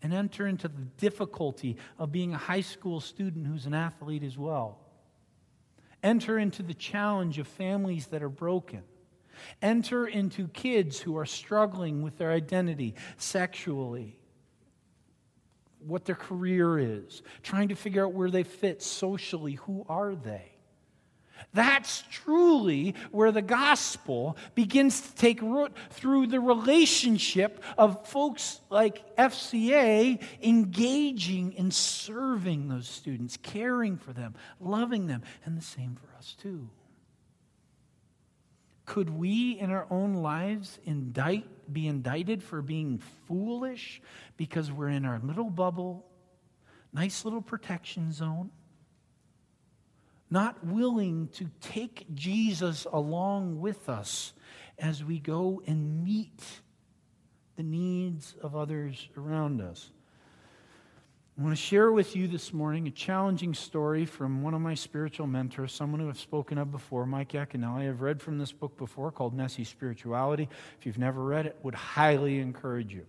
and 0.02 0.12
enter 0.12 0.45
into 0.45 0.66
the 0.66 0.83
difficulty 0.99 1.76
of 2.00 2.11
being 2.11 2.35
a 2.35 2.38
high 2.38 2.62
school 2.62 2.99
student 2.99 3.47
who's 3.47 3.66
an 3.66 3.75
athlete 3.75 4.25
as 4.25 4.37
well. 4.37 4.80
Enter 6.02 6.37
into 6.37 6.64
the 6.64 6.75
challenge 6.75 7.38
of 7.38 7.47
families 7.47 8.09
that 8.09 8.25
are 8.25 8.28
broken. 8.28 8.83
Enter 9.62 10.04
into 10.04 10.49
kids 10.49 10.99
who 10.99 11.16
are 11.16 11.26
struggling 11.26 12.02
with 12.02 12.19
their 12.19 12.33
identity 12.33 12.97
sexually 13.19 14.19
what 15.87 16.04
their 16.04 16.14
career 16.14 16.78
is, 16.78 17.22
trying 17.42 17.68
to 17.68 17.75
figure 17.75 18.04
out 18.04 18.12
where 18.12 18.30
they 18.30 18.42
fit 18.42 18.82
socially. 18.82 19.54
Who 19.54 19.84
are 19.88 20.14
they? 20.14 20.52
That's 21.52 22.04
truly 22.10 22.94
where 23.10 23.32
the 23.32 23.42
gospel 23.42 24.37
begins 24.54 25.00
to 25.00 25.14
take 25.14 25.40
root 25.42 25.72
through 25.90 26.28
the 26.28 26.40
relationship 26.40 27.62
of 27.78 28.06
folks 28.06 28.60
like 28.68 29.16
FCA 29.16 30.22
engaging 30.42 31.54
in 31.54 31.70
serving 31.70 32.68
those 32.68 32.88
students, 32.88 33.37
caring 33.37 33.96
for 33.96 34.12
them, 34.12 34.34
loving 34.60 35.06
them, 35.06 35.22
and 35.44 35.56
the 35.56 35.62
same 35.62 35.96
for 35.96 36.16
us 36.16 36.37
too. 36.40 36.68
Could 38.87 39.10
we 39.10 39.58
in 39.58 39.70
our 39.70 39.87
own 39.90 40.14
lives 40.14 40.78
indict, 40.84 41.72
be 41.72 41.87
indicted 41.87 42.42
for 42.42 42.62
being 42.62 42.99
foolish 43.26 44.02
because 44.37 44.72
we're 44.72 44.88
in 44.88 45.04
our 45.04 45.20
little 45.22 45.50
bubble, 45.50 46.06
nice 46.92 47.25
little 47.25 47.42
protection 47.42 48.12
zone? 48.12 48.50
Not 50.30 50.64
willing 50.64 51.28
to 51.34 51.50
take 51.60 52.06
Jesus 52.14 52.87
along 52.92 53.60
with 53.60 53.88
us 53.88 54.32
as 54.78 55.04
we 55.04 55.18
go 55.18 55.62
and 55.66 56.04
meet 56.04 56.42
the 57.56 57.62
needs 57.62 58.34
of 58.40 58.56
others 58.56 59.08
around 59.16 59.60
us. 59.60 59.90
I 61.40 61.42
want 61.42 61.56
to 61.56 61.62
share 61.62 61.90
with 61.90 62.16
you 62.16 62.28
this 62.28 62.52
morning 62.52 62.87
a 62.87 62.90
challenging 62.90 63.54
story 63.54 64.04
from 64.04 64.42
one 64.42 64.52
of 64.52 64.61
my 64.61 64.75
spiritual 64.75 65.26
mentors, 65.26 65.73
someone 65.73 65.99
who 65.99 66.11
I've 66.11 66.20
spoken 66.20 66.59
of 66.59 66.70
before, 66.70 67.06
Mike 67.06 67.32
Yaconelli. 67.32 67.88
I've 67.88 68.02
read 68.02 68.20
from 68.20 68.37
this 68.37 68.52
book 68.52 68.76
before 68.76 69.11
called 69.11 69.32
Messy 69.32 69.64
Spirituality. 69.64 70.50
If 70.78 70.85
you've 70.85 70.99
never 70.99 71.25
read 71.25 71.47
it, 71.47 71.56
would 71.62 71.75
highly 71.75 72.40
encourage 72.40 72.92
you. 72.92 73.06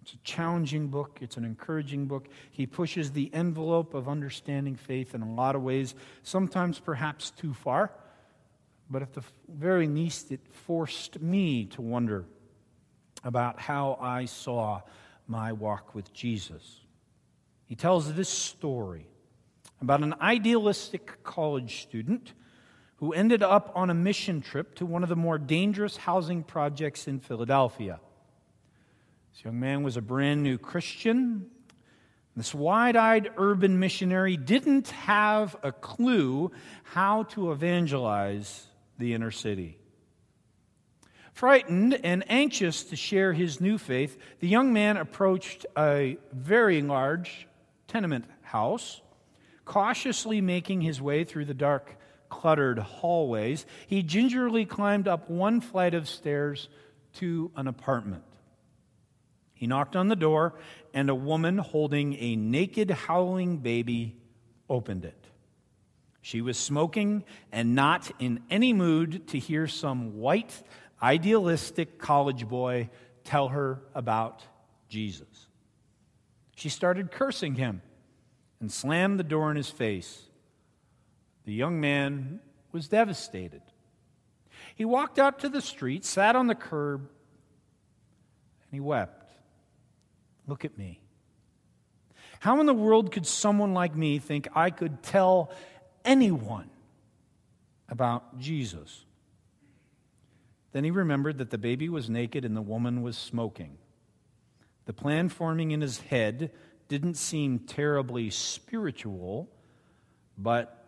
It's 0.00 0.14
a 0.14 0.18
challenging 0.24 0.88
book, 0.88 1.18
it's 1.20 1.36
an 1.36 1.44
encouraging 1.44 2.06
book. 2.06 2.26
He 2.52 2.64
pushes 2.64 3.10
the 3.10 3.28
envelope 3.34 3.92
of 3.92 4.08
understanding 4.08 4.74
faith 4.74 5.14
in 5.14 5.20
a 5.20 5.30
lot 5.30 5.54
of 5.54 5.62
ways, 5.62 5.94
sometimes 6.22 6.78
perhaps 6.78 7.32
too 7.32 7.52
far, 7.52 7.92
but 8.88 9.02
at 9.02 9.12
the 9.12 9.22
very 9.46 9.88
least, 9.88 10.32
it 10.32 10.40
forced 10.50 11.20
me 11.20 11.66
to 11.66 11.82
wonder 11.82 12.24
about 13.24 13.60
how 13.60 13.98
I 14.00 14.24
saw 14.24 14.80
my 15.28 15.52
walk 15.52 15.94
with 15.94 16.14
Jesus. 16.14 16.85
He 17.66 17.74
tells 17.74 18.12
this 18.14 18.28
story 18.28 19.08
about 19.80 20.02
an 20.02 20.14
idealistic 20.20 21.22
college 21.22 21.82
student 21.82 22.32
who 22.96 23.12
ended 23.12 23.42
up 23.42 23.72
on 23.74 23.90
a 23.90 23.94
mission 23.94 24.40
trip 24.40 24.74
to 24.76 24.86
one 24.86 25.02
of 25.02 25.08
the 25.08 25.16
more 25.16 25.36
dangerous 25.36 25.96
housing 25.96 26.42
projects 26.42 27.06
in 27.06 27.20
Philadelphia. 27.20 28.00
This 29.32 29.44
young 29.44 29.60
man 29.60 29.82
was 29.82 29.96
a 29.96 30.00
brand 30.00 30.42
new 30.42 30.56
Christian. 30.56 31.50
This 32.36 32.54
wide 32.54 32.96
eyed 32.96 33.30
urban 33.36 33.78
missionary 33.78 34.36
didn't 34.36 34.88
have 34.88 35.56
a 35.62 35.72
clue 35.72 36.52
how 36.84 37.24
to 37.24 37.52
evangelize 37.52 38.66
the 38.98 39.12
inner 39.12 39.30
city. 39.30 39.78
Frightened 41.32 42.00
and 42.02 42.24
anxious 42.30 42.84
to 42.84 42.96
share 42.96 43.34
his 43.34 43.60
new 43.60 43.76
faith, 43.76 44.18
the 44.40 44.48
young 44.48 44.72
man 44.72 44.96
approached 44.96 45.66
a 45.76 46.16
very 46.32 46.80
large 46.80 47.46
tenement 47.96 48.26
house. 48.42 49.00
Cautiously 49.64 50.42
making 50.42 50.82
his 50.82 51.00
way 51.00 51.24
through 51.24 51.46
the 51.46 51.54
dark, 51.54 51.96
cluttered 52.28 52.78
hallways, 52.78 53.64
he 53.86 54.02
gingerly 54.02 54.66
climbed 54.66 55.08
up 55.08 55.30
one 55.30 55.62
flight 55.62 55.94
of 55.94 56.06
stairs 56.06 56.68
to 57.14 57.50
an 57.56 57.66
apartment. 57.66 58.22
He 59.54 59.66
knocked 59.66 59.96
on 59.96 60.08
the 60.08 60.16
door, 60.16 60.58
and 60.92 61.08
a 61.08 61.14
woman 61.14 61.56
holding 61.56 62.14
a 62.16 62.36
naked, 62.36 62.90
howling 62.90 63.58
baby 63.58 64.14
opened 64.68 65.06
it. 65.06 65.26
She 66.20 66.42
was 66.42 66.58
smoking 66.58 67.24
and 67.50 67.74
not 67.74 68.10
in 68.18 68.40
any 68.50 68.74
mood 68.74 69.28
to 69.28 69.38
hear 69.38 69.66
some 69.66 70.18
white, 70.18 70.62
idealistic 71.02 71.98
college 71.98 72.46
boy 72.46 72.90
tell 73.24 73.48
her 73.48 73.80
about 73.94 74.42
Jesus. 74.90 75.48
She 76.56 76.68
started 76.68 77.10
cursing 77.10 77.54
him 77.54 77.82
and 78.60 78.70
slammed 78.70 79.18
the 79.18 79.24
door 79.24 79.50
in 79.50 79.56
his 79.56 79.70
face. 79.70 80.22
The 81.44 81.52
young 81.52 81.80
man 81.80 82.40
was 82.72 82.88
devastated. 82.88 83.62
He 84.74 84.84
walked 84.84 85.18
out 85.18 85.38
to 85.40 85.48
the 85.48 85.60
street, 85.60 86.04
sat 86.04 86.36
on 86.36 86.46
the 86.46 86.54
curb, 86.54 87.00
and 87.00 88.72
he 88.72 88.80
wept. 88.80 89.32
Look 90.46 90.64
at 90.64 90.76
me. 90.76 91.00
How 92.40 92.60
in 92.60 92.66
the 92.66 92.74
world 92.74 93.12
could 93.12 93.26
someone 93.26 93.74
like 93.74 93.96
me 93.96 94.18
think 94.18 94.48
I 94.54 94.70
could 94.70 95.02
tell 95.02 95.50
anyone 96.04 96.70
about 97.88 98.38
Jesus? 98.38 99.04
Then 100.72 100.84
he 100.84 100.90
remembered 100.90 101.38
that 101.38 101.50
the 101.50 101.58
baby 101.58 101.88
was 101.88 102.10
naked 102.10 102.44
and 102.44 102.56
the 102.56 102.62
woman 102.62 103.02
was 103.02 103.16
smoking. 103.16 103.78
The 104.84 104.92
plan 104.92 105.28
forming 105.28 105.70
in 105.70 105.80
his 105.80 105.98
head 105.98 106.52
didn't 106.88 107.14
seem 107.14 107.60
terribly 107.60 108.30
spiritual, 108.30 109.48
but 110.38 110.84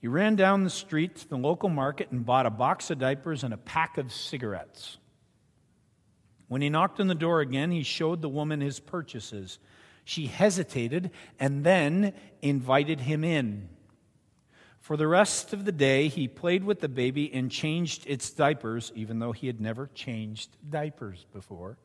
he 0.00 0.08
ran 0.08 0.36
down 0.36 0.64
the 0.64 0.70
street 0.70 1.16
to 1.16 1.28
the 1.28 1.36
local 1.36 1.68
market 1.68 2.10
and 2.10 2.24
bought 2.24 2.46
a 2.46 2.50
box 2.50 2.90
of 2.90 2.98
diapers 2.98 3.44
and 3.44 3.52
a 3.52 3.58
pack 3.58 3.98
of 3.98 4.12
cigarettes. 4.12 4.98
When 6.48 6.62
he 6.62 6.70
knocked 6.70 7.00
on 7.00 7.08
the 7.08 7.14
door 7.14 7.40
again, 7.40 7.70
he 7.70 7.82
showed 7.82 8.22
the 8.22 8.28
woman 8.28 8.60
his 8.60 8.80
purchases. 8.80 9.58
She 10.04 10.26
hesitated 10.26 11.10
and 11.38 11.64
then 11.64 12.14
invited 12.40 13.00
him 13.00 13.24
in. 13.24 13.68
For 14.80 14.96
the 14.96 15.08
rest 15.08 15.52
of 15.52 15.66
the 15.66 15.72
day, 15.72 16.08
he 16.08 16.28
played 16.28 16.64
with 16.64 16.80
the 16.80 16.88
baby 16.88 17.30
and 17.34 17.50
changed 17.50 18.04
its 18.06 18.30
diapers, 18.30 18.90
even 18.94 19.18
though 19.18 19.32
he 19.32 19.46
had 19.46 19.60
never 19.60 19.88
changed 19.88 20.56
diapers 20.70 21.26
before. 21.32 21.76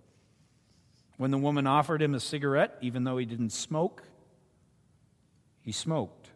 When 1.17 1.31
the 1.31 1.37
woman 1.37 1.67
offered 1.67 2.01
him 2.01 2.13
a 2.13 2.19
cigarette, 2.19 2.77
even 2.81 3.03
though 3.03 3.17
he 3.17 3.25
didn't 3.25 3.51
smoke, 3.51 4.03
he 5.61 5.71
smoked. 5.71 6.29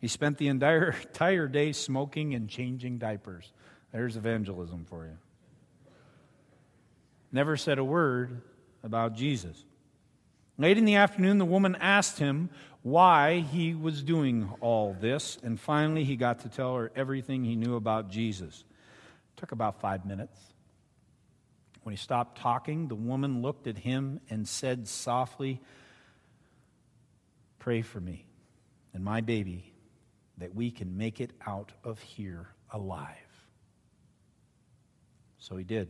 He 0.00 0.08
spent 0.08 0.38
the 0.38 0.48
entire, 0.48 0.90
entire 1.02 1.48
day 1.48 1.72
smoking 1.72 2.34
and 2.34 2.48
changing 2.48 2.98
diapers. 2.98 3.52
There's 3.92 4.16
evangelism 4.16 4.86
for 4.88 5.06
you. 5.06 5.18
Never 7.32 7.56
said 7.56 7.78
a 7.78 7.84
word 7.84 8.42
about 8.82 9.14
Jesus. 9.14 9.64
Late 10.56 10.78
in 10.78 10.84
the 10.84 10.96
afternoon, 10.96 11.38
the 11.38 11.44
woman 11.44 11.76
asked 11.80 12.18
him 12.18 12.50
why 12.82 13.40
he 13.40 13.74
was 13.74 14.02
doing 14.02 14.50
all 14.60 14.96
this, 14.98 15.38
and 15.42 15.58
finally 15.60 16.04
he 16.04 16.16
got 16.16 16.40
to 16.40 16.48
tell 16.48 16.74
her 16.76 16.90
everything 16.96 17.44
he 17.44 17.54
knew 17.54 17.76
about 17.76 18.08
Jesus. 18.08 18.64
It 19.36 19.40
took 19.40 19.52
about 19.52 19.80
five 19.80 20.06
minutes. 20.06 20.47
When 21.88 21.94
he 21.94 22.02
stopped 22.02 22.36
talking, 22.36 22.88
the 22.88 22.94
woman 22.94 23.40
looked 23.40 23.66
at 23.66 23.78
him 23.78 24.20
and 24.28 24.46
said 24.46 24.86
softly, 24.86 25.58
Pray 27.58 27.80
for 27.80 27.98
me 27.98 28.26
and 28.92 29.02
my 29.02 29.22
baby 29.22 29.72
that 30.36 30.54
we 30.54 30.70
can 30.70 30.98
make 30.98 31.18
it 31.18 31.30
out 31.46 31.72
of 31.82 31.98
here 32.02 32.48
alive. 32.70 33.16
So 35.38 35.56
he 35.56 35.64
did. 35.64 35.88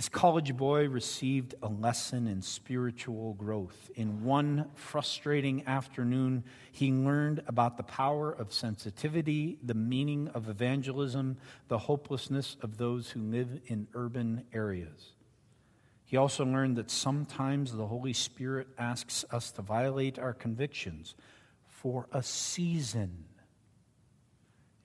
This 0.00 0.08
college 0.08 0.56
boy 0.56 0.88
received 0.88 1.56
a 1.62 1.68
lesson 1.68 2.26
in 2.26 2.40
spiritual 2.40 3.34
growth. 3.34 3.90
In 3.96 4.24
one 4.24 4.70
frustrating 4.74 5.66
afternoon, 5.66 6.42
he 6.72 6.90
learned 6.90 7.42
about 7.46 7.76
the 7.76 7.82
power 7.82 8.32
of 8.32 8.50
sensitivity, 8.50 9.58
the 9.62 9.74
meaning 9.74 10.28
of 10.28 10.48
evangelism, 10.48 11.36
the 11.68 11.76
hopelessness 11.76 12.56
of 12.62 12.78
those 12.78 13.10
who 13.10 13.20
live 13.20 13.60
in 13.66 13.88
urban 13.92 14.46
areas. 14.54 15.12
He 16.06 16.16
also 16.16 16.46
learned 16.46 16.76
that 16.76 16.90
sometimes 16.90 17.74
the 17.74 17.86
Holy 17.86 18.14
Spirit 18.14 18.68
asks 18.78 19.26
us 19.30 19.50
to 19.50 19.60
violate 19.60 20.18
our 20.18 20.32
convictions 20.32 21.14
for 21.68 22.06
a 22.10 22.22
season 22.22 23.26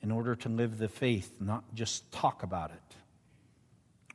in 0.02 0.12
order 0.12 0.36
to 0.36 0.50
live 0.50 0.78
the 0.78 0.90
faith, 0.90 1.38
not 1.40 1.74
just 1.74 2.12
talk 2.12 2.44
about 2.44 2.72
it. 2.72 2.98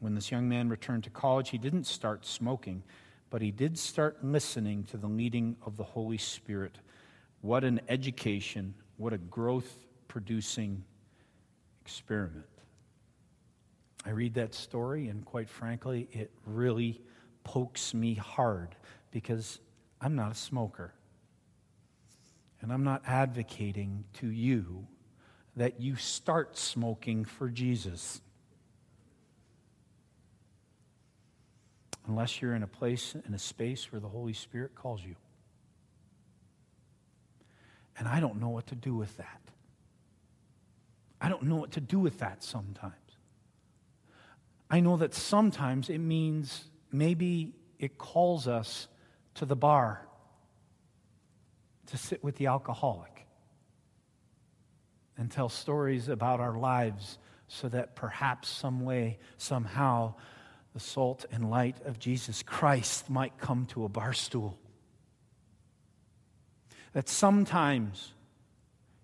When 0.01 0.15
this 0.15 0.31
young 0.31 0.49
man 0.49 0.69
returned 0.69 1.05
to 1.05 1.11
college, 1.11 1.51
he 1.51 1.59
didn't 1.59 1.85
start 1.85 2.27
smoking, 2.27 2.83
but 3.29 3.43
he 3.43 3.51
did 3.51 3.79
start 3.79 4.25
listening 4.25 4.85
to 4.85 4.97
the 4.97 5.07
leading 5.07 5.57
of 5.65 5.77
the 5.77 5.85
Holy 5.85 6.19
Spirit. 6.19 6.79
What 7.43 7.65
an 7.65 7.81
education, 7.89 8.75
what 8.97 9.13
a 9.13 9.19
growth 9.19 9.79
producing 10.09 10.85
experiment. 11.83 12.47
I 14.05 14.11
read 14.11 14.35
that 14.35 14.55
story, 14.55 15.09
and 15.09 15.25
quite 15.25 15.49
frankly, 15.49 16.09
it 16.13 16.31
really 16.47 17.03
pokes 17.45 17.93
me 17.93 18.15
hard 18.15 18.75
because 19.11 19.61
I'm 20.01 20.15
not 20.15 20.33
a 20.33 20.35
smoker. 20.35 20.95
And 22.63 22.73
I'm 22.73 22.85
not 22.85 23.03
advocating 23.07 24.05
to 24.15 24.29
you 24.29 24.87
that 25.57 25.81
you 25.81 25.97
start 25.97 26.57
smoking 26.57 27.25
for 27.25 27.49
Jesus. 27.51 28.23
Unless 32.07 32.41
you're 32.41 32.55
in 32.55 32.63
a 32.63 32.69
place, 32.69 33.15
in 33.27 33.35
a 33.35 33.39
space 33.39 33.91
where 33.93 34.01
the 34.01 34.09
Holy 34.09 34.33
Spirit 34.33 34.75
calls 34.75 35.03
you. 35.03 35.17
And 37.99 38.09
I 38.09 38.21
don't 38.21 38.41
know 38.41 38.49
what 38.49 38.67
to 38.69 38.75
do 38.75 38.95
with 38.95 39.17
that. 39.19 39.41
I 41.21 41.29
don't 41.29 41.43
know 41.43 41.57
what 41.57 41.73
to 41.73 41.81
do 41.81 41.99
with 41.99 42.19
that 42.21 42.43
sometimes. 42.43 42.95
I 44.71 44.81
know 44.81 44.97
that 44.97 45.15
sometimes 45.15 45.91
it 45.91 45.99
means 45.99 46.65
maybe 46.91 47.55
it 47.79 47.99
calls 47.99 48.49
us 48.49 48.89
to 49.35 49.45
the 49.45 49.57
bar 49.57 50.07
to 51.87 51.97
sit 51.97 52.23
with 52.23 52.37
the 52.37 52.47
alcoholic 52.47 53.27
and 55.19 55.31
tell 55.31 55.49
stories 55.49 56.09
about 56.09 56.41
our 56.41 56.57
lives 56.57 57.19
so 57.49 57.69
that 57.69 57.97
perhaps 57.97 58.49
some 58.49 58.81
way, 58.85 59.19
somehow, 59.37 60.15
the 60.81 60.87
salt 60.87 61.27
and 61.31 61.51
light 61.51 61.77
of 61.85 61.99
Jesus 61.99 62.43
Christ 62.43 63.11
might 63.11 63.37
come 63.37 63.66
to 63.66 63.85
a 63.85 63.88
bar 63.88 64.14
stool. 64.14 64.59
That 66.95 67.07
sometimes 67.07 68.14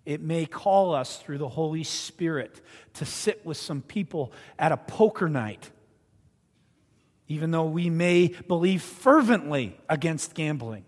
it 0.07 0.23
may 0.23 0.47
call 0.47 0.95
us 0.95 1.19
through 1.19 1.37
the 1.37 1.51
Holy 1.51 1.85
Spirit 1.85 2.63
to 2.95 3.05
sit 3.05 3.45
with 3.45 3.59
some 3.59 3.83
people 3.83 4.33
at 4.59 4.73
a 4.73 4.79
poker 4.79 5.29
night, 5.29 5.71
even 7.29 7.51
though 7.51 7.67
we 7.67 7.91
may 7.91 8.29
believe 8.49 8.81
fervently 8.81 9.79
against 9.87 10.33
gambling, 10.33 10.87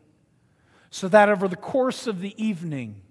so 0.88 1.06
that 1.08 1.28
over 1.28 1.48
the 1.48 1.56
course 1.56 2.06
of 2.06 2.22
the 2.22 2.34
evening, 2.42 3.02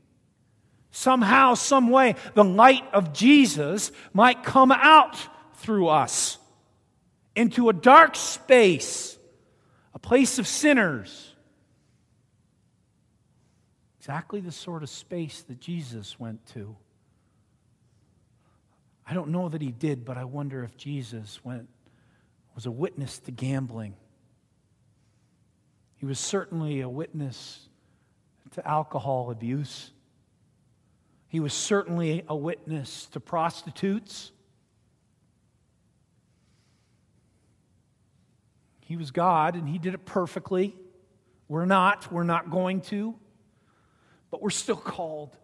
somehow, 0.89 1.53
some 1.53 1.91
way, 1.91 2.15
the 2.33 2.43
light 2.43 2.85
of 2.91 3.13
Jesus 3.13 3.91
might 4.13 4.43
come 4.43 4.71
out 4.71 5.15
through 5.57 5.89
us 5.89 6.36
into 7.37 7.69
a 7.69 7.73
dark 7.73 8.15
space, 8.15 9.17
a 9.93 9.99
place 9.99 10.39
of 10.39 10.47
sinners. 10.47 11.35
Exactly 13.99 14.41
the 14.41 14.51
sort 14.51 14.81
of 14.81 14.89
space 14.89 15.43
that 15.43 15.59
Jesus 15.59 16.19
went 16.19 16.45
to. 16.47 16.75
I 19.05 19.13
don't 19.13 19.29
know 19.29 19.49
that 19.49 19.61
he 19.61 19.71
did, 19.71 20.03
but 20.03 20.17
I 20.17 20.25
wonder 20.25 20.63
if 20.63 20.75
Jesus 20.77 21.43
went 21.45 21.69
was 22.55 22.65
a 22.65 22.71
witness 22.71 23.19
to 23.19 23.29
gambling. 23.29 23.93
He 25.97 26.07
was 26.07 26.19
certainly 26.19 26.81
a 26.81 26.89
witness 26.89 27.69
to 28.53 28.67
alcohol 28.67 29.29
abuse. 29.29 29.91
He 31.27 31.39
was 31.39 31.53
certainly 31.53 32.23
a 32.27 32.35
witness 32.35 33.05
to 33.11 33.19
prostitutes. 33.19 34.31
He 38.87 38.95
was 38.95 39.11
God 39.11 39.55
and 39.55 39.67
He 39.67 39.77
did 39.77 39.93
it 39.93 40.05
perfectly. 40.05 40.73
We're 41.49 41.65
not. 41.65 42.09
We're 42.09 42.23
not 42.23 42.49
going 42.49 42.81
to. 42.83 43.15
But 44.31 44.41
we're 44.41 44.49
still 44.49 44.77
called 44.77 45.35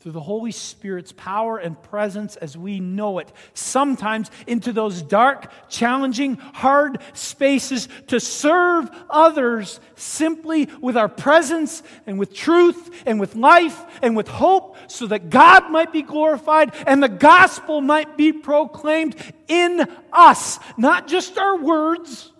through 0.00 0.12
the 0.12 0.20
Holy 0.20 0.50
Spirit's 0.50 1.12
power 1.12 1.58
and 1.58 1.80
presence 1.82 2.36
as 2.36 2.56
we 2.56 2.80
know 2.80 3.18
it, 3.18 3.30
sometimes 3.52 4.30
into 4.46 4.72
those 4.72 5.02
dark, 5.02 5.52
challenging, 5.68 6.36
hard 6.36 6.98
spaces 7.12 7.86
to 8.06 8.18
serve 8.18 8.90
others 9.10 9.78
simply 9.96 10.68
with 10.80 10.96
our 10.96 11.08
presence 11.08 11.82
and 12.06 12.18
with 12.18 12.32
truth 12.32 13.02
and 13.04 13.20
with 13.20 13.36
life 13.36 13.78
and 14.00 14.16
with 14.16 14.26
hope 14.26 14.74
so 14.86 15.06
that 15.06 15.28
God 15.28 15.70
might 15.70 15.92
be 15.92 16.00
glorified 16.00 16.74
and 16.86 17.02
the 17.02 17.08
gospel 17.08 17.82
might 17.82 18.16
be 18.16 18.32
proclaimed 18.32 19.14
in 19.48 19.86
us, 20.14 20.58
not 20.78 21.08
just 21.08 21.36
our 21.36 21.58
words, 21.58 22.32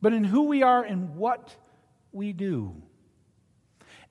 but 0.00 0.12
in 0.12 0.22
who 0.22 0.44
we 0.44 0.62
are 0.62 0.84
and 0.84 1.16
what 1.16 1.56
we 2.12 2.32
do. 2.32 2.80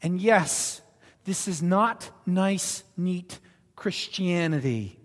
And 0.01 0.19
yes, 0.19 0.81
this 1.29 1.47
is 1.47 1.61
not 1.61 2.09
nice, 2.25 2.83
neat 2.97 3.37
Christianity. 3.75 4.97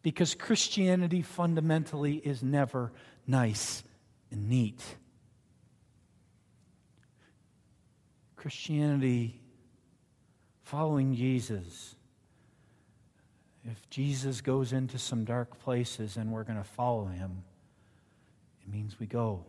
Because 0.00 0.32
Christianity 0.36 1.22
fundamentally 1.22 2.14
is 2.18 2.40
never 2.40 2.92
nice 3.26 3.82
and 4.30 4.48
neat. 4.48 4.80
Christianity, 8.36 9.40
following 10.62 11.16
Jesus, 11.16 11.96
if 13.64 13.90
Jesus 13.90 14.40
goes 14.40 14.72
into 14.72 15.00
some 15.00 15.24
dark 15.24 15.58
places 15.58 16.16
and 16.16 16.30
we're 16.30 16.44
going 16.44 16.58
to 16.58 16.62
follow 16.62 17.06
him, 17.06 17.42
it 18.62 18.72
means 18.72 19.00
we 19.00 19.06
go. 19.06 19.44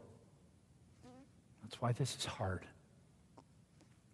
That's 1.62 1.80
why 1.80 1.92
this 1.92 2.16
is 2.16 2.26
hard. 2.26 2.66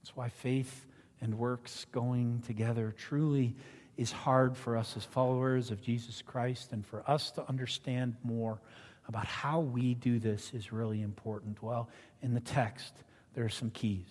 That's 0.01 0.17
why 0.17 0.27
faith 0.27 0.85
and 1.21 1.37
works 1.37 1.85
going 1.91 2.41
together 2.45 2.93
truly 2.97 3.55
is 3.97 4.11
hard 4.11 4.57
for 4.57 4.75
us 4.75 4.97
as 4.97 5.05
followers 5.05 5.69
of 5.69 5.81
Jesus 5.81 6.21
Christ 6.21 6.71
and 6.71 6.85
for 6.85 7.07
us 7.07 7.29
to 7.31 7.47
understand 7.47 8.15
more 8.23 8.59
about 9.07 9.25
how 9.25 9.59
we 9.59 9.93
do 9.93 10.17
this 10.17 10.53
is 10.53 10.71
really 10.71 11.01
important. 11.01 11.61
Well, 11.61 11.89
in 12.23 12.33
the 12.33 12.39
text, 12.39 12.93
there 13.35 13.45
are 13.45 13.49
some 13.49 13.69
keys. 13.69 14.07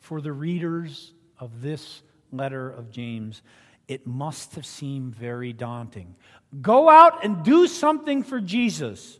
For 0.00 0.20
the 0.20 0.32
readers 0.32 1.12
of 1.38 1.62
this 1.62 2.02
letter 2.32 2.68
of 2.70 2.90
James, 2.90 3.42
it 3.86 4.04
must 4.04 4.56
have 4.56 4.66
seemed 4.66 5.14
very 5.14 5.52
daunting. 5.52 6.16
Go 6.60 6.88
out 6.88 7.24
and 7.24 7.44
do 7.44 7.68
something 7.68 8.24
for 8.24 8.40
Jesus. 8.40 9.19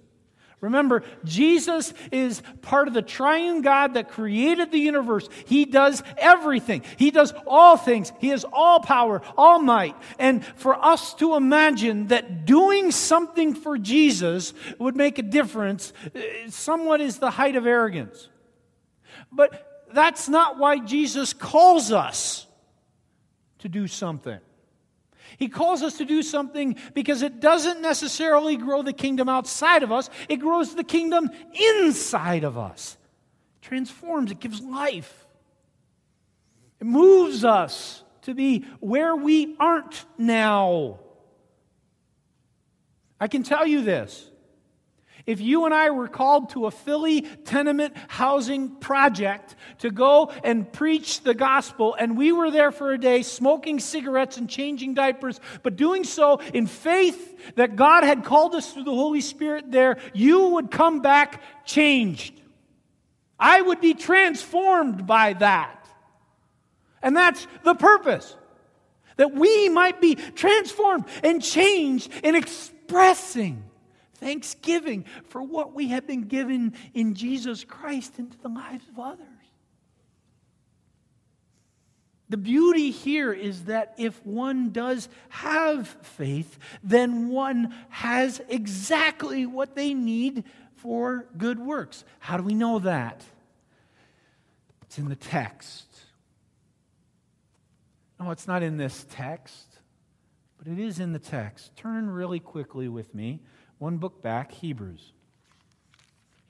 Remember, 0.60 1.02
Jesus 1.24 1.94
is 2.12 2.42
part 2.60 2.86
of 2.86 2.92
the 2.92 3.02
triune 3.02 3.62
God 3.62 3.94
that 3.94 4.10
created 4.10 4.70
the 4.70 4.78
universe. 4.78 5.28
He 5.46 5.64
does 5.64 6.02
everything, 6.18 6.82
He 6.98 7.10
does 7.10 7.32
all 7.46 7.76
things. 7.76 8.12
He 8.18 8.28
has 8.28 8.44
all 8.52 8.80
power, 8.80 9.22
all 9.36 9.58
might. 9.58 9.96
And 10.18 10.44
for 10.44 10.74
us 10.74 11.14
to 11.14 11.34
imagine 11.34 12.08
that 12.08 12.44
doing 12.44 12.90
something 12.90 13.54
for 13.54 13.78
Jesus 13.78 14.52
would 14.78 14.96
make 14.96 15.18
a 15.18 15.22
difference 15.22 15.92
eh, 16.14 16.48
somewhat 16.48 17.00
is 17.00 17.18
the 17.18 17.30
height 17.30 17.56
of 17.56 17.66
arrogance. 17.66 18.28
But 19.32 19.86
that's 19.92 20.28
not 20.28 20.58
why 20.58 20.78
Jesus 20.78 21.32
calls 21.32 21.90
us 21.90 22.46
to 23.60 23.68
do 23.68 23.86
something. 23.86 24.38
He 25.40 25.48
calls 25.48 25.82
us 25.82 25.96
to 25.96 26.04
do 26.04 26.22
something 26.22 26.76
because 26.92 27.22
it 27.22 27.40
doesn't 27.40 27.80
necessarily 27.80 28.58
grow 28.58 28.82
the 28.82 28.92
kingdom 28.92 29.26
outside 29.26 29.82
of 29.82 29.90
us, 29.90 30.10
it 30.28 30.36
grows 30.36 30.74
the 30.74 30.84
kingdom 30.84 31.30
inside 31.54 32.44
of 32.44 32.58
us. 32.58 32.98
It 33.56 33.66
transforms, 33.66 34.30
it 34.30 34.38
gives 34.38 34.60
life. 34.60 35.26
It 36.78 36.86
moves 36.86 37.42
us 37.42 38.04
to 38.22 38.34
be 38.34 38.66
where 38.80 39.16
we 39.16 39.56
aren't 39.58 40.04
now. 40.18 41.00
I 43.18 43.26
can 43.26 43.42
tell 43.42 43.66
you 43.66 43.80
this 43.80 44.30
if 45.26 45.40
you 45.40 45.64
and 45.64 45.74
I 45.74 45.90
were 45.90 46.08
called 46.08 46.50
to 46.50 46.66
a 46.66 46.70
Philly 46.70 47.22
tenement 47.44 47.94
housing 48.08 48.76
project 48.76 49.54
to 49.78 49.90
go 49.90 50.32
and 50.44 50.70
preach 50.72 51.22
the 51.22 51.34
gospel, 51.34 51.94
and 51.94 52.16
we 52.16 52.32
were 52.32 52.50
there 52.50 52.72
for 52.72 52.92
a 52.92 52.98
day 52.98 53.22
smoking 53.22 53.80
cigarettes 53.80 54.36
and 54.36 54.48
changing 54.48 54.94
diapers, 54.94 55.40
but 55.62 55.76
doing 55.76 56.04
so 56.04 56.38
in 56.54 56.66
faith 56.66 57.54
that 57.56 57.76
God 57.76 58.04
had 58.04 58.24
called 58.24 58.54
us 58.54 58.72
through 58.72 58.84
the 58.84 58.94
Holy 58.94 59.20
Spirit 59.20 59.70
there, 59.70 59.98
you 60.12 60.48
would 60.48 60.70
come 60.70 61.00
back 61.00 61.42
changed. 61.64 62.40
I 63.38 63.60
would 63.60 63.80
be 63.80 63.94
transformed 63.94 65.06
by 65.06 65.32
that. 65.34 65.88
And 67.02 67.16
that's 67.16 67.46
the 67.64 67.74
purpose. 67.74 68.36
That 69.16 69.32
we 69.32 69.68
might 69.68 70.00
be 70.00 70.14
transformed 70.14 71.04
and 71.22 71.42
changed 71.42 72.10
in 72.22 72.34
expressing 72.34 73.64
thanksgiving 74.20 75.04
for 75.28 75.42
what 75.42 75.74
we 75.74 75.88
have 75.88 76.06
been 76.06 76.22
given 76.22 76.74
in 76.94 77.14
Jesus 77.14 77.64
Christ 77.64 78.18
into 78.18 78.38
the 78.38 78.48
lives 78.48 78.86
of 78.88 78.98
others. 78.98 79.26
The 82.28 82.36
beauty 82.36 82.92
here 82.92 83.32
is 83.32 83.64
that 83.64 83.94
if 83.98 84.24
one 84.24 84.70
does 84.70 85.08
have 85.30 85.88
faith, 85.88 86.58
then 86.84 87.28
one 87.28 87.74
has 87.88 88.40
exactly 88.48 89.46
what 89.46 89.74
they 89.74 89.94
need 89.94 90.44
for 90.76 91.26
good 91.36 91.58
works. 91.58 92.04
How 92.20 92.36
do 92.36 92.44
we 92.44 92.54
know 92.54 92.78
that? 92.78 93.24
It's 94.82 94.96
in 94.96 95.08
the 95.08 95.16
text. 95.16 95.86
No, 98.20 98.30
it's 98.30 98.46
not 98.46 98.62
in 98.62 98.76
this 98.76 99.06
text, 99.10 99.66
but 100.56 100.68
it 100.68 100.78
is 100.78 101.00
in 101.00 101.12
the 101.12 101.18
text. 101.18 101.74
Turn 101.74 102.08
really 102.08 102.38
quickly 102.38 102.88
with 102.88 103.12
me 103.12 103.40
one 103.80 103.96
book 103.96 104.22
back, 104.22 104.52
Hebrews. 104.52 105.12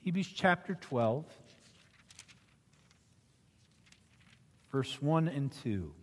Hebrews 0.03 0.27
chapter 0.27 0.75
12, 0.75 1.25
verse 4.71 5.01
1 5.01 5.29
and 5.29 5.51
2. 5.63 5.93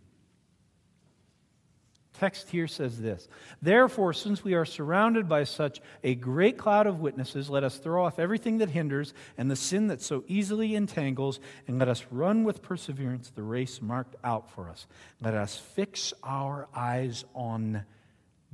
Text 2.15 2.49
here 2.49 2.67
says 2.67 2.99
this 2.99 3.29
Therefore, 3.61 4.15
since 4.15 4.43
we 4.43 4.55
are 4.55 4.65
surrounded 4.65 5.29
by 5.29 5.45
such 5.45 5.83
a 6.03 6.15
great 6.15 6.57
cloud 6.57 6.87
of 6.87 7.01
witnesses, 7.01 7.51
let 7.51 7.63
us 7.63 7.77
throw 7.77 8.07
off 8.07 8.19
everything 8.19 8.59
that 8.59 8.71
hinders 8.71 9.13
and 9.37 9.51
the 9.51 9.57
sin 9.57 9.89
that 9.89 10.01
so 10.01 10.25
easily 10.29 10.75
entangles, 10.75 11.41
and 11.67 11.79
let 11.79 11.89
us 11.89 12.07
run 12.11 12.45
with 12.45 12.63
perseverance 12.63 13.31
the 13.31 13.43
race 13.43 13.83
marked 13.83 14.17
out 14.25 14.51
for 14.51 14.71
us. 14.71 14.87
Let 15.21 15.35
us 15.35 15.59
fix 15.59 16.15
our 16.25 16.69
eyes 16.75 17.27
on 17.35 17.85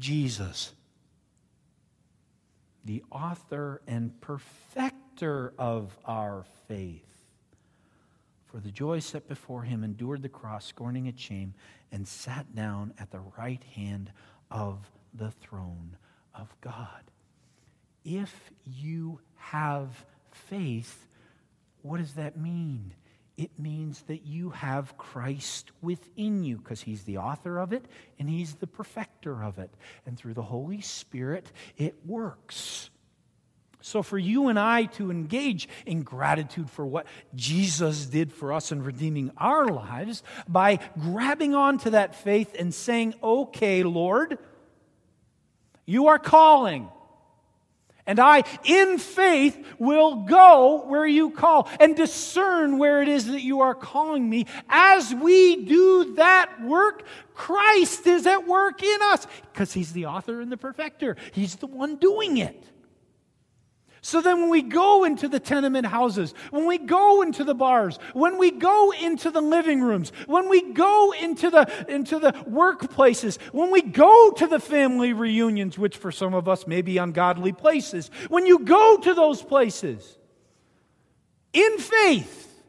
Jesus 0.01 0.73
the 2.85 3.03
author 3.11 3.81
and 3.87 4.21
perfecter 4.21 5.53
of 5.59 5.97
our 6.05 6.45
faith. 6.69 7.03
For 8.47 8.61
the 8.61 8.71
joy 8.71 9.01
set 9.01 9.29
before 9.29 9.63
him 9.63 9.83
endured 9.83 10.23
the 10.23 10.29
cross, 10.29 10.65
scorning 10.67 11.07
its 11.07 11.21
shame, 11.21 11.55
and 11.91 12.07
sat 12.07 12.55
down 12.55 12.95
at 12.99 13.11
the 13.11 13.21
right 13.37 13.63
hand 13.75 14.13
of 14.51 14.91
the 15.13 15.31
throne 15.31 15.97
of 16.35 16.55
God. 16.61 17.11
If 18.05 18.53
you 18.65 19.21
have 19.37 20.05
faith, 20.31 21.07
what 21.83 21.99
does 21.99 22.15
that 22.15 22.37
mean? 22.37 22.95
It 23.37 23.51
means 23.59 24.03
that 24.03 24.27
you 24.27 24.51
have 24.51 24.97
Christ 24.97 25.73
within 25.83 26.45
you 26.45 26.57
because 26.59 26.83
He's 26.83 27.03
the 27.03 27.19
author 27.19 27.59
of 27.59 27.73
it 27.73 27.85
and 28.19 28.29
He's 28.29 28.55
the 28.55 28.67
perfecter 28.67 29.43
of 29.43 29.59
it. 29.59 29.71
And 30.07 30.17
through 30.17 30.35
the 30.35 30.43
Holy 30.43 30.81
Spirit, 30.81 31.51
it 31.77 31.95
works. 32.07 32.91
So, 33.81 34.03
for 34.03 34.19
you 34.19 34.49
and 34.49 34.59
I 34.59 34.85
to 34.85 35.11
engage 35.11 35.69
in 35.85 36.05
gratitude 36.05 36.71
for 36.71 36.87
what 36.87 37.07
Jesus 37.35 38.07
did 38.07 38.33
for 38.33 38.53
us 38.53 38.73
in 38.73 38.83
redeeming 38.83 39.31
our 39.37 39.67
lives 39.67 40.23
by 40.49 40.79
grabbing 40.99 41.55
onto 41.55 41.91
that 41.91 42.15
faith 42.15 42.55
and 42.59 42.73
saying, 42.73 43.15
Okay, 43.23 43.83
Lord, 43.83 44.39
you 45.85 46.07
are 46.07 46.19
calling. 46.19 46.89
And 48.07 48.21
I, 48.21 48.45
in 48.65 48.99
faith, 48.99 49.67
will 49.79 50.25
go 50.25 50.85
where 50.87 51.07
you 51.07 51.31
call 51.31 51.69
and 51.81 51.97
discern 51.97 52.77
where 52.79 53.01
it 53.01 53.09
is 53.09 53.27
that 53.29 53.43
you 53.43 53.61
are 53.61 53.75
calling 53.75 54.29
me. 54.29 54.47
As 54.69 55.15
we 55.15 55.65
do 55.65 56.15
that 56.17 56.63
work, 56.63 57.05
Christ 57.33 58.07
is 58.07 58.27
at 58.27 58.47
work 58.47 58.83
in 58.83 58.99
us 59.05 59.27
because 59.53 59.73
He's 59.73 59.93
the 59.93 60.07
author 60.07 60.43
and 60.43 60.53
the 60.53 60.59
perfecter. 60.59 61.17
He's 61.33 61.57
the 61.57 61.67
one 61.67 61.97
doing 61.97 62.37
it. 62.37 62.63
So 64.05 64.21
then, 64.21 64.43
when 64.43 64.51
we 64.51 64.61
go 64.61 65.05
into 65.05 65.29
the 65.29 65.41
tenement 65.41 65.87
houses, 65.87 66.35
when 66.51 66.67
we 66.67 66.77
go 66.77 67.23
into 67.23 67.43
the 67.43 67.55
bars, 67.55 67.99
when 68.13 68.37
we 68.37 68.51
go 68.51 68.91
into 68.91 69.31
the 69.31 69.41
living 69.41 69.81
rooms, 69.81 70.13
when 70.27 70.51
we 70.51 70.75
go 70.75 71.15
into 71.19 71.49
the, 71.49 71.87
into 71.89 72.19
the 72.19 72.33
workplaces, 72.33 73.41
when 73.53 73.71
we 73.71 73.81
go 73.81 74.31
to 74.33 74.47
the 74.47 74.61
family 74.61 75.15
reunions, 75.15 75.79
which 75.79 75.97
for 75.97 76.13
some 76.13 76.35
of 76.35 76.51
us 76.51 76.67
may 76.67 76.83
be 76.83 76.99
ungodly 76.99 77.55
places, 77.55 78.11
when 78.29 78.45
you 78.45 78.59
go 78.59 78.99
to 78.99 79.15
those 79.15 79.41
places 79.41 80.19
in 81.55 81.79
faith, 81.79 82.63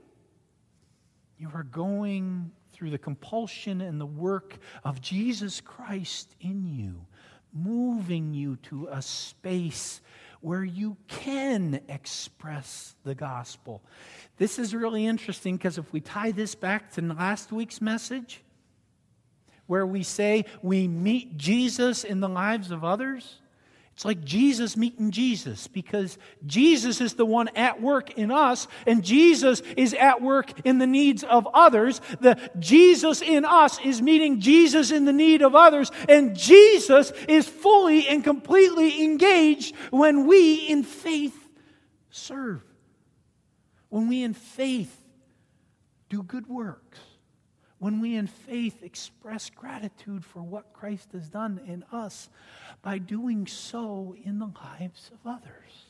you 1.37 1.51
are 1.53 1.63
going 1.63 2.49
through 2.71 2.91
the 2.91 2.97
compulsion 2.97 3.81
and 3.81 3.99
the 3.99 4.05
work 4.05 4.57
of 4.85 5.01
Jesus 5.01 5.59
Christ 5.59 6.33
in 6.39 6.65
you, 6.65 7.05
moving 7.51 8.33
you 8.33 8.55
to 8.55 8.87
a 8.89 9.01
space 9.01 9.99
where 10.45 10.63
you 10.63 10.95
can 11.07 11.81
express 11.89 12.93
the 13.03 13.15
gospel. 13.15 13.81
This 14.37 14.59
is 14.59 14.75
really 14.75 15.07
interesting 15.07 15.57
because 15.57 15.79
if 15.79 15.91
we 15.91 15.99
tie 16.01 16.33
this 16.33 16.53
back 16.53 16.91
to 16.93 17.01
last 17.01 17.51
week's 17.51 17.81
message, 17.81 18.43
where 19.65 19.87
we 19.87 20.03
say 20.03 20.45
we 20.61 20.87
meet 20.87 21.35
Jesus 21.35 22.03
in 22.03 22.19
the 22.19 22.29
lives 22.29 22.69
of 22.69 22.83
others, 22.83 23.41
it's 23.95 24.03
like 24.03 24.25
Jesus 24.25 24.75
meeting 24.75 25.11
Jesus 25.11 25.67
because 25.67 26.17
Jesus 26.45 26.99
is 26.99 27.13
the 27.13 27.25
one 27.25 27.47
at 27.55 27.81
work 27.81 28.17
in 28.17 28.29
us 28.29 28.67
and 28.85 29.01
Jesus 29.01 29.61
is 29.77 29.93
at 29.93 30.21
work 30.21 30.51
in 30.65 30.79
the 30.79 30.87
needs 30.87 31.23
of 31.23 31.47
others. 31.53 32.01
The 32.19 32.37
Jesus 32.59 33.21
in 33.21 33.45
us 33.45 33.79
is 33.79 34.01
meeting 34.01 34.41
Jesus 34.41 34.91
in 34.91 35.05
the 35.05 35.13
need 35.13 35.41
of 35.41 35.55
others 35.55 35.93
and 36.09 36.35
Jesus 36.35 37.11
is 37.29 37.47
fully 37.47 38.05
and 38.09 38.21
completely 38.21 39.01
engaged 39.01 39.73
when 39.91 40.27
we 40.27 40.55
in 40.67 40.83
faith 40.83 41.47
serve. 42.09 42.61
When 43.87 44.09
we 44.09 44.23
in 44.23 44.33
faith 44.33 44.93
do 46.09 46.21
good 46.21 46.47
works 46.47 46.99
when 47.85 48.01
we 48.01 48.15
in 48.15 48.25
faith 48.25 48.81
express 48.81 49.51
gratitude 49.51 50.25
for 50.25 50.41
what 50.41 50.73
Christ 50.73 51.11
has 51.11 51.29
done 51.29 51.61
in 51.67 51.83
us 51.91 52.31
by 52.81 52.97
doing 52.97 53.45
so 53.45 54.15
in 54.23 54.39
the 54.39 54.47
lives 54.47 55.11
of 55.13 55.19
others. 55.31 55.85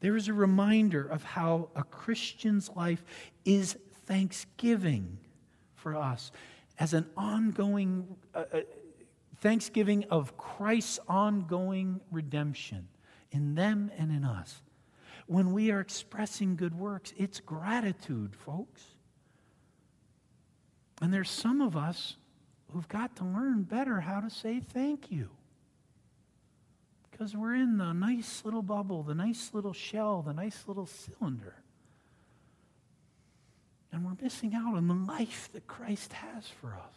There 0.00 0.16
is 0.16 0.28
a 0.28 0.34
reminder 0.34 1.02
of 1.08 1.24
how 1.24 1.70
a 1.74 1.82
Christian's 1.82 2.68
life 2.76 3.02
is 3.46 3.78
thanksgiving 4.04 5.16
for 5.76 5.96
us 5.96 6.30
as 6.78 6.92
an 6.92 7.06
ongoing 7.16 8.06
uh, 8.34 8.44
uh 8.52 8.60
thanksgiving 9.40 10.04
of 10.10 10.36
Christ's 10.36 11.00
ongoing 11.08 12.02
redemption 12.10 12.86
in 13.30 13.54
them 13.54 13.90
and 13.96 14.10
in 14.10 14.26
us. 14.26 14.60
When 15.26 15.54
we 15.54 15.70
are 15.70 15.80
expressing 15.80 16.54
good 16.54 16.78
works, 16.78 17.14
it's 17.16 17.40
gratitude, 17.40 18.36
folks. 18.36 18.97
And 21.00 21.12
there's 21.12 21.30
some 21.30 21.60
of 21.60 21.76
us 21.76 22.16
who've 22.72 22.88
got 22.88 23.16
to 23.16 23.24
learn 23.24 23.62
better 23.62 24.00
how 24.00 24.20
to 24.20 24.30
say 24.30 24.60
thank 24.60 25.10
you. 25.10 25.30
Because 27.10 27.36
we're 27.36 27.54
in 27.54 27.78
the 27.78 27.92
nice 27.92 28.42
little 28.44 28.62
bubble, 28.62 29.02
the 29.02 29.14
nice 29.14 29.50
little 29.52 29.72
shell, 29.72 30.22
the 30.22 30.32
nice 30.32 30.64
little 30.66 30.86
cylinder. 30.86 31.56
And 33.90 34.04
we're 34.04 34.16
missing 34.20 34.54
out 34.54 34.76
on 34.76 34.86
the 34.86 34.94
life 34.94 35.48
that 35.52 35.66
Christ 35.66 36.12
has 36.12 36.46
for 36.60 36.74
us. 36.74 36.94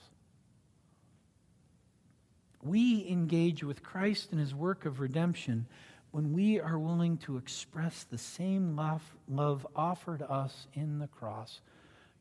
We 2.61 3.07
engage 3.09 3.63
with 3.63 3.81
Christ 3.81 4.31
and 4.31 4.39
his 4.39 4.53
work 4.53 4.85
of 4.85 4.99
redemption 4.99 5.65
when 6.11 6.33
we 6.33 6.59
are 6.59 6.77
willing 6.77 7.17
to 7.19 7.37
express 7.37 8.03
the 8.03 8.17
same 8.17 8.75
love, 8.75 9.01
love 9.27 9.65
offered 9.75 10.21
us 10.21 10.67
in 10.73 10.99
the 10.99 11.07
cross 11.07 11.61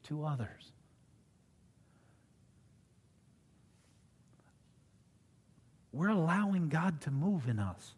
to 0.05 0.25
others. 0.25 0.73
We're 5.93 6.09
allowing 6.09 6.69
God 6.69 7.01
to 7.03 7.11
move 7.11 7.49
in 7.49 7.59
us. 7.59 7.95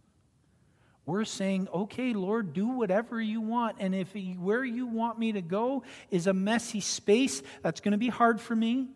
We're 1.05 1.25
saying, 1.25 1.69
okay, 1.75 2.13
Lord, 2.13 2.53
do 2.53 2.69
whatever 2.69 3.21
you 3.21 3.41
want. 3.41 3.77
And 3.81 3.95
if 3.95 4.15
where 4.39 4.65
you 4.65 4.87
want 4.87 5.19
me 5.19 5.33
to 5.33 5.43
go 5.43 5.83
is 6.11 6.27
a 6.29 6.33
messy 6.33 6.81
space, 6.81 7.43
that's 7.63 7.81
going 7.81 7.93
to 7.93 7.99
be 7.99 8.09
hard 8.09 8.41
for 8.41 8.55
me. 8.55 8.89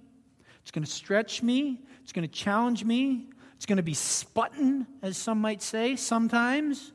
It's 0.63 0.71
going 0.71 0.85
to 0.85 0.91
stretch 0.91 1.43
me. 1.43 1.81
It's 2.03 2.13
going 2.13 2.27
to 2.27 2.33
challenge 2.33 2.85
me. 2.85 3.27
It's 3.57 3.67
going 3.67 3.79
to 3.79 3.83
be 3.83 3.95
sputting, 3.95 4.87
as 5.03 5.17
some 5.17 5.41
might 5.41 5.63
say, 5.63 5.97
sometimes. 5.97 6.93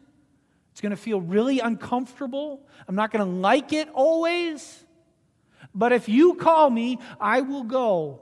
It's 0.71 0.81
going 0.81 0.91
to 0.91 0.97
feel 0.97 1.19
really 1.19 1.59
uncomfortable. 1.59 2.65
I'm 2.87 2.95
not 2.95 3.11
going 3.11 3.25
to 3.25 3.31
like 3.31 3.73
it 3.73 3.89
always. 3.93 4.85
But 5.75 5.91
if 5.91 6.07
you 6.07 6.35
call 6.35 6.69
me, 6.69 6.99
I 7.19 7.41
will 7.41 7.63
go. 7.63 8.21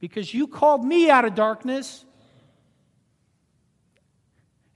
Because 0.00 0.32
you 0.32 0.48
called 0.48 0.84
me 0.84 1.10
out 1.10 1.24
of 1.24 1.34
darkness 1.34 2.04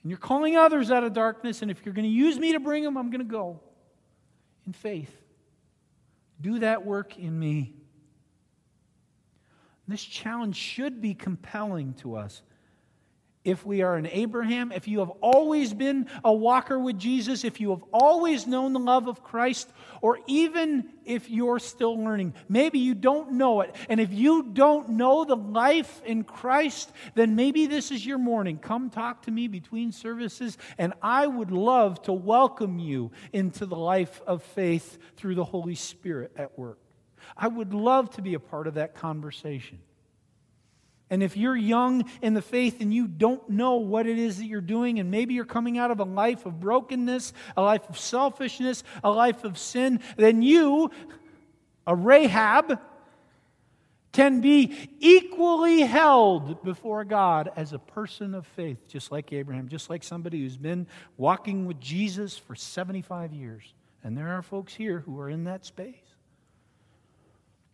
and 0.03 0.11
you're 0.11 0.19
calling 0.19 0.57
others 0.57 0.91
out 0.91 1.05
of 1.05 1.13
darkness, 1.13 1.63
and 1.63 1.71
if 1.71 1.85
you're 1.85 1.95
going 1.95 2.09
to 2.09 2.11
use 2.11 2.39
me 2.39 2.53
to 2.53 2.61
bring 2.61 2.83
them, 2.83 2.97
I'm 2.97 3.11
going 3.11 3.21
to 3.21 3.31
go 3.31 3.61
in 4.67 4.73
faith. 4.73 5.15
Do 6.41 6.61
that 6.61 6.87
work 6.87 7.19
in 7.19 7.39
me. 7.39 7.75
This 9.87 10.03
challenge 10.03 10.57
should 10.57 11.01
be 11.03 11.15
compelling 11.15 11.95
to 11.95 12.17
us 12.17 12.43
if 13.43 13.65
we 13.65 13.81
are 13.81 13.97
an 13.97 14.07
Abraham, 14.07 14.71
if 14.71 14.87
you 14.87 14.99
have 14.99 15.11
always 15.23 15.73
been 15.73 16.09
a 16.23 16.33
walker 16.33 16.79
with 16.79 16.99
Jesus, 16.99 17.43
if 17.43 17.59
you 17.59 17.71
have 17.71 17.83
always 17.91 18.47
known 18.47 18.75
the 18.75 18.79
love 18.79 19.09
of 19.09 19.23
Christ, 19.23 19.71
or 20.03 20.19
even 20.27 20.91
if 21.07 21.31
you're 21.31 21.59
still 21.59 21.99
learning, 21.99 22.35
maybe 22.51 22.79
you 22.79 22.95
don't 22.95 23.33
know 23.33 23.63
it. 23.63 23.75
And 23.89 23.99
if 23.99 24.13
you 24.13 24.43
don't 24.43 24.91
know 24.91 25.25
the 25.25 25.37
life 25.37 26.03
in 26.05 26.25
Christ, 26.25 26.93
then 27.15 27.35
maybe 27.35 27.67
this 27.67 27.91
is 27.91 28.05
your 28.05 28.19
morning. 28.19 28.59
Come 28.59 28.91
talk 28.91 29.23
to 29.23 29.31
me 29.31 29.49
between 29.49 29.91
services, 29.91 30.59
and 30.77 30.93
I 31.01 31.27
would 31.27 31.51
love 31.51 32.03
to 32.03 32.13
welcome 32.13 32.79
you 32.79 33.11
into 33.33 33.65
the 33.65 33.77
life 33.77 34.21
of 34.27 34.43
faith 34.43 34.99
through 35.17 35.37
the 35.37 35.45
Holy 35.45 35.77
Spirit 35.77 36.33
at 36.37 36.59
work. 36.59 36.79
I 37.37 37.49
would 37.49 37.73
love 37.73 38.11
to 38.17 38.23
be 38.23 38.35
a 38.35 38.41
part 38.41 38.67
of 38.67 38.75
that 38.75 38.95
conversation. 38.95 39.79
And 41.11 41.25
if 41.25 41.37
you're 41.37 41.57
young 41.57 42.09
in 42.23 42.35
the 42.35 42.43
faith 42.43 42.81
and 42.81 42.95
you 42.95 43.09
don't 43.09 43.47
know 43.51 43.77
what 43.77 44.07
it 44.07 44.17
is 44.17 44.39
that 44.39 44.47
you're 44.47 44.61
doing, 44.61 45.01
and 45.01 45.11
maybe 45.11 45.35
you're 45.35 45.45
coming 45.45 45.77
out 45.77 45.91
of 45.91 45.99
a 45.99 46.05
life 46.05 46.47
of 46.47 46.61
brokenness, 46.61 47.33
a 47.57 47.63
life 47.63 47.89
of 47.89 47.99
selfishness, 47.99 48.85
a 49.03 49.11
life 49.11 49.43
of 49.43 49.59
sin, 49.59 50.01
then 50.17 50.41
you, 50.41 50.91
a 51.87 51.97
Rahab, 51.97 52.79
can 54.13 54.41
be 54.41 54.91
equally 54.99 55.81
held 55.81 56.63
before 56.63 57.05
God 57.05 57.51
as 57.57 57.73
a 57.73 57.79
person 57.79 58.35
of 58.35 58.47
faith, 58.47 58.89
just 58.89 59.13
like 59.13 59.33
Abraham, 59.33 59.69
just 59.69 59.91
like 59.91 60.03
somebody 60.03 60.41
who's 60.41 60.57
been 60.57 60.87
walking 61.17 61.67
with 61.67 61.81
Jesus 61.81 62.37
for 62.37 62.55
75 62.55 63.33
years. 63.33 63.75
And 64.03 64.17
there 64.17 64.29
are 64.29 64.43
folks 64.43 64.75
here 64.75 65.01
who 65.01 65.19
are 65.21 65.29
in 65.29 65.45
that 65.45 65.65
space. 65.65 66.10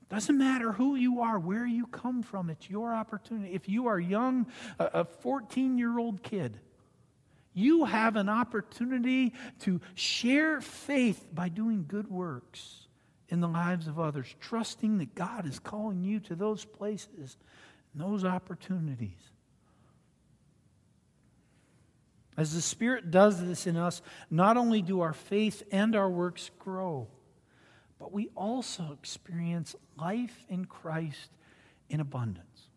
Doesn't 0.08 0.38
matter 0.38 0.72
who 0.72 0.94
you 0.94 1.20
are, 1.20 1.38
where 1.38 1.66
you 1.66 1.86
come 1.86 2.22
from, 2.22 2.48
it's 2.48 2.70
your 2.70 2.94
opportunity. 2.94 3.52
If 3.52 3.68
you 3.68 3.88
are 3.88 3.98
young, 3.98 4.46
a 4.78 5.04
14 5.04 5.78
year 5.78 5.98
old 5.98 6.22
kid, 6.22 6.60
you 7.52 7.86
have 7.86 8.16
an 8.16 8.28
opportunity 8.28 9.32
to 9.60 9.80
share 9.94 10.60
faith 10.60 11.26
by 11.32 11.48
doing 11.48 11.86
good 11.88 12.08
works 12.08 12.86
in 13.28 13.40
the 13.40 13.48
lives 13.48 13.88
of 13.88 13.98
others, 13.98 14.32
trusting 14.40 14.98
that 14.98 15.14
God 15.14 15.46
is 15.46 15.58
calling 15.58 16.04
you 16.04 16.20
to 16.20 16.36
those 16.36 16.64
places 16.64 17.36
and 17.92 18.02
those 18.02 18.24
opportunities. 18.24 19.18
As 22.36 22.54
the 22.54 22.60
Spirit 22.60 23.10
does 23.10 23.44
this 23.44 23.66
in 23.66 23.76
us, 23.76 24.02
not 24.30 24.56
only 24.56 24.82
do 24.82 25.00
our 25.00 25.14
faith 25.14 25.62
and 25.72 25.96
our 25.96 26.10
works 26.10 26.50
grow, 26.58 27.08
but 27.98 28.12
we 28.12 28.28
also 28.36 28.92
experience 28.92 29.74
life 29.98 30.44
in 30.48 30.64
Christ 30.64 31.30
in 31.88 32.00
abundance. 32.00 32.68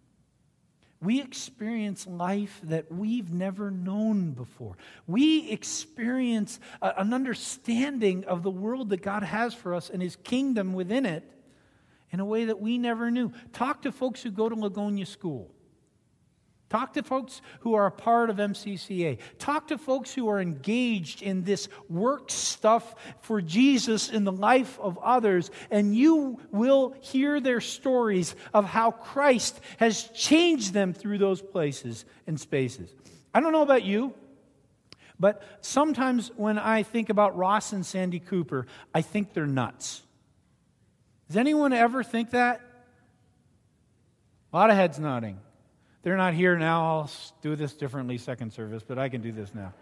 We 1.01 1.21
experience 1.21 2.05
life 2.07 2.59
that 2.63 2.91
we've 2.91 3.31
never 3.31 3.71
known 3.71 4.31
before. 4.31 4.75
We 5.07 5.49
experience 5.49 6.59
a, 6.81 6.93
an 6.97 7.13
understanding 7.13 8.25
of 8.25 8.43
the 8.43 8.51
world 8.51 8.89
that 8.89 9.01
God 9.01 9.23
has 9.23 9.53
for 9.53 9.73
us 9.73 9.89
and 9.89 10.01
His 10.01 10.17
kingdom 10.17 10.73
within 10.73 11.05
it 11.05 11.23
in 12.11 12.19
a 12.19 12.25
way 12.25 12.45
that 12.45 12.59
we 12.59 12.77
never 12.77 13.09
knew. 13.11 13.31
Talk 13.53 13.83
to 13.83 13.91
folks 13.91 14.21
who 14.21 14.31
go 14.31 14.49
to 14.49 14.55
Ligonia 14.55 15.07
School. 15.07 15.49
Talk 16.69 16.93
to 16.93 17.03
folks 17.03 17.41
who 17.61 17.73
are 17.73 17.87
a 17.87 17.91
part 17.91 18.29
of 18.29 18.37
MCCA. 18.37 19.17
Talk 19.39 19.69
to 19.69 19.77
folks 19.79 20.13
who 20.13 20.29
are 20.29 20.39
engaged 20.39 21.23
in 21.23 21.43
this 21.43 21.67
work 21.89 22.29
stuff 22.29 22.93
for 23.21 23.41
Jesus 23.41 24.07
in 24.09 24.23
the 24.23 24.31
life 24.31 24.79
of 24.79 24.99
others, 24.99 25.49
and 25.71 25.95
you 25.95 26.39
will 26.51 26.93
hear 27.01 27.39
their 27.39 27.59
stories 27.59 28.35
of 28.53 28.65
how 28.65 28.91
Christ 28.91 29.59
has 29.77 30.03
changed 30.09 30.71
them 30.73 30.93
through 30.93 31.17
those 31.17 31.41
places 31.41 32.05
and 32.27 32.39
spaces. 32.39 32.93
I 33.33 33.39
don't 33.39 33.51
know 33.51 33.63
about 33.63 33.83
you, 33.83 34.13
But 35.19 35.43
sometimes 35.61 36.31
when 36.37 36.57
I 36.57 36.83
think 36.83 37.09
about 37.09 37.35
Ross 37.35 37.73
and 37.73 37.85
Sandy 37.85 38.19
Cooper, 38.19 38.67
I 38.93 39.01
think 39.01 39.33
they're 39.33 39.45
nuts. 39.45 40.01
Does 41.27 41.37
anyone 41.37 41.73
ever 41.73 42.03
think 42.03 42.31
that? 42.31 42.61
A 44.53 44.57
lot 44.57 44.69
of 44.69 44.77
heads 44.77 44.97
nodding. 44.97 45.39
They're 46.01 46.17
not 46.17 46.33
here 46.33 46.57
now. 46.57 46.83
I'll 46.83 47.11
do 47.41 47.55
this 47.55 47.73
differently, 47.73 48.17
second 48.17 48.53
service, 48.53 48.83
but 48.87 48.97
I 48.97 49.09
can 49.09 49.21
do 49.21 49.31
this 49.31 49.53
now. 49.53 49.73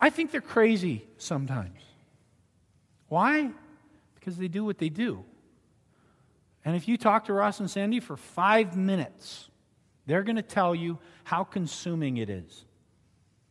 I 0.00 0.10
think 0.10 0.30
they're 0.30 0.40
crazy 0.40 1.04
sometimes. 1.18 1.80
Why? 3.08 3.50
Because 4.14 4.36
they 4.36 4.48
do 4.48 4.64
what 4.64 4.78
they 4.78 4.88
do. 4.88 5.24
And 6.64 6.76
if 6.76 6.88
you 6.88 6.96
talk 6.96 7.26
to 7.26 7.32
Ross 7.32 7.60
and 7.60 7.70
Sandy 7.70 8.00
for 8.00 8.16
five 8.16 8.76
minutes, 8.76 9.48
they're 10.06 10.22
going 10.22 10.36
to 10.36 10.42
tell 10.42 10.74
you 10.74 10.98
how 11.24 11.44
consuming 11.44 12.18
it 12.18 12.30
is. 12.30 12.64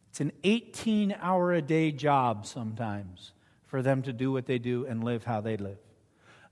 It's 0.10 0.22
an 0.22 0.32
18 0.44 1.16
hour 1.20 1.54
a 1.54 1.62
day 1.62 1.92
job 1.92 2.46
sometimes 2.46 3.34
for 3.66 3.82
them 3.82 4.02
to 4.04 4.14
do 4.14 4.32
what 4.32 4.46
they 4.46 4.58
do 4.58 4.86
and 4.86 5.04
live 5.04 5.24
how 5.24 5.42
they 5.42 5.58
live. 5.58 5.78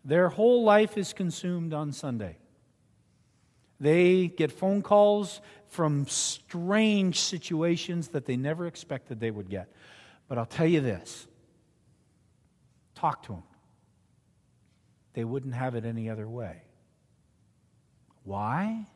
Their 0.06 0.30
whole 0.30 0.63
life 0.63 0.97
is 0.97 1.13
consumed 1.13 1.73
on 1.73 1.91
Sunday. 1.91 2.38
They 3.80 4.28
get 4.28 4.52
phone 4.52 4.82
calls 4.82 5.42
from 5.68 6.08
strange 6.08 7.20
situations 7.20 8.10
that 8.10 8.26
they 8.26 8.38
never 8.38 8.66
expected 8.68 9.20
they 9.20 9.32
would 9.32 9.50
get. 9.50 9.72
But 10.28 10.38
I'll 10.38 10.46
tell 10.46 10.68
you 10.68 10.82
this 10.82 11.28
talk 12.96 13.24
to 13.24 13.34
them. 13.34 13.44
They 15.13 15.24
wouldn't 15.24 15.54
have 15.54 15.76
it 15.76 15.86
any 15.86 16.10
other 16.10 16.28
way. 16.28 16.62
Why? 18.24 18.88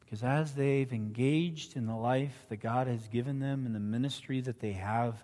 Because 0.00 0.22
as 0.22 0.54
they've 0.54 0.92
engaged 0.92 1.76
in 1.76 1.86
the 1.86 1.94
life 1.94 2.46
that 2.48 2.56
God 2.56 2.86
has 2.86 3.06
given 3.08 3.40
them 3.40 3.66
and 3.66 3.74
the 3.74 3.80
ministry 3.80 4.40
that 4.40 4.60
they 4.60 4.72
have, 4.72 5.22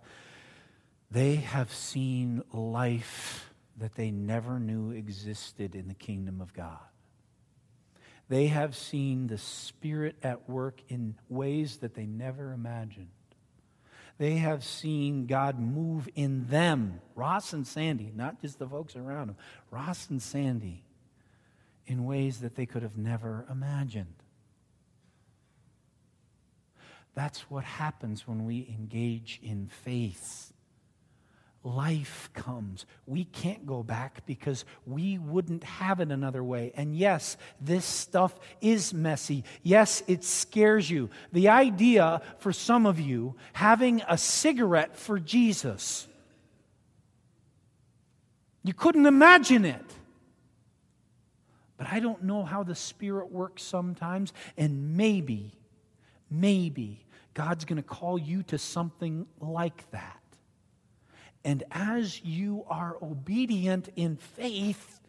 they 1.11 1.37
have 1.37 1.73
seen 1.73 2.43
life 2.53 3.53
that 3.79 3.95
they 3.95 4.11
never 4.11 4.61
knew 4.61 4.91
existed 4.91 5.75
in 5.75 5.89
the 5.89 5.95
kingdom 5.95 6.41
of 6.41 6.53
God. 6.53 6.79
They 8.29 8.47
have 8.47 8.75
seen 8.75 9.27
the 9.27 9.39
Spirit 9.39 10.17
at 10.23 10.49
work 10.49 10.81
in 10.89 11.17
ways 11.29 11.79
that 11.79 11.95
they 11.95 12.07
never 12.07 12.53
imagined. 12.53 13.09
They 14.17 14.37
have 14.37 14.65
seen 14.65 15.27
God 15.27 15.59
move 15.59 16.09
in 16.15 16.47
them, 16.47 17.01
Ross 17.15 17.53
and 17.53 17.67
Sandy, 17.67 18.13
not 18.15 18.41
just 18.41 18.59
the 18.59 18.69
folks 18.69 18.97
around 18.97 19.27
them, 19.27 19.37
Ross 19.71 20.09
and 20.09 20.23
Sandy, 20.23 20.85
in 21.87 22.05
ways 22.05 22.41
that 22.41 22.55
they 22.55 22.65
could 22.65 22.83
have 22.83 22.97
never 22.97 23.45
imagined. 23.51 24.15
That's 27.15 27.51
what 27.51 27.65
happens 27.65 28.27
when 28.27 28.45
we 28.45 28.67
engage 28.69 29.41
in 29.43 29.67
faith. 29.67 30.54
Life 31.67 32.29
comes. 32.35 32.85
We 33.07 33.25
can't 33.25 33.65
go 33.65 33.83
back 33.83 34.27
because 34.27 34.67
we 34.87 35.17
wouldn't 35.17 35.65
have 35.65 35.99
it 36.01 36.11
another 36.13 36.45
way. 36.45 36.73
And 36.77 36.95
yes, 36.95 37.39
this 37.59 37.87
stuff 37.87 38.39
is 38.61 38.93
messy. 38.93 39.45
Yes, 39.63 40.03
it 40.07 40.25
scares 40.25 40.91
you. 40.91 41.09
The 41.33 41.49
idea 41.49 42.21
for 42.39 42.53
some 42.53 42.85
of 42.85 43.01
you 43.01 43.35
having 43.55 44.03
a 44.07 44.19
cigarette 44.19 44.95
for 44.95 45.19
Jesus, 45.19 46.07
you 48.63 48.75
couldn't 48.75 49.07
imagine 49.07 49.65
it. 49.65 49.85
But 51.79 51.87
I 51.91 51.99
don't 51.99 52.25
know 52.25 52.45
how 52.45 52.63
the 52.63 52.75
Spirit 52.75 53.33
works 53.33 53.63
sometimes, 53.63 54.35
and 54.59 54.99
maybe, 54.99 55.53
maybe 56.31 57.07
God's 57.33 57.65
going 57.65 57.83
to 57.83 57.83
call 57.83 58.19
you 58.19 58.43
to 58.45 58.59
something 58.59 59.27
like 59.41 59.91
that. 59.93 60.21
And 61.45 61.63
as 61.71 62.25
you 62.25 62.65
are 62.69 62.97
obedient 63.03 63.91
in 63.97 64.17
faith, 64.17 65.01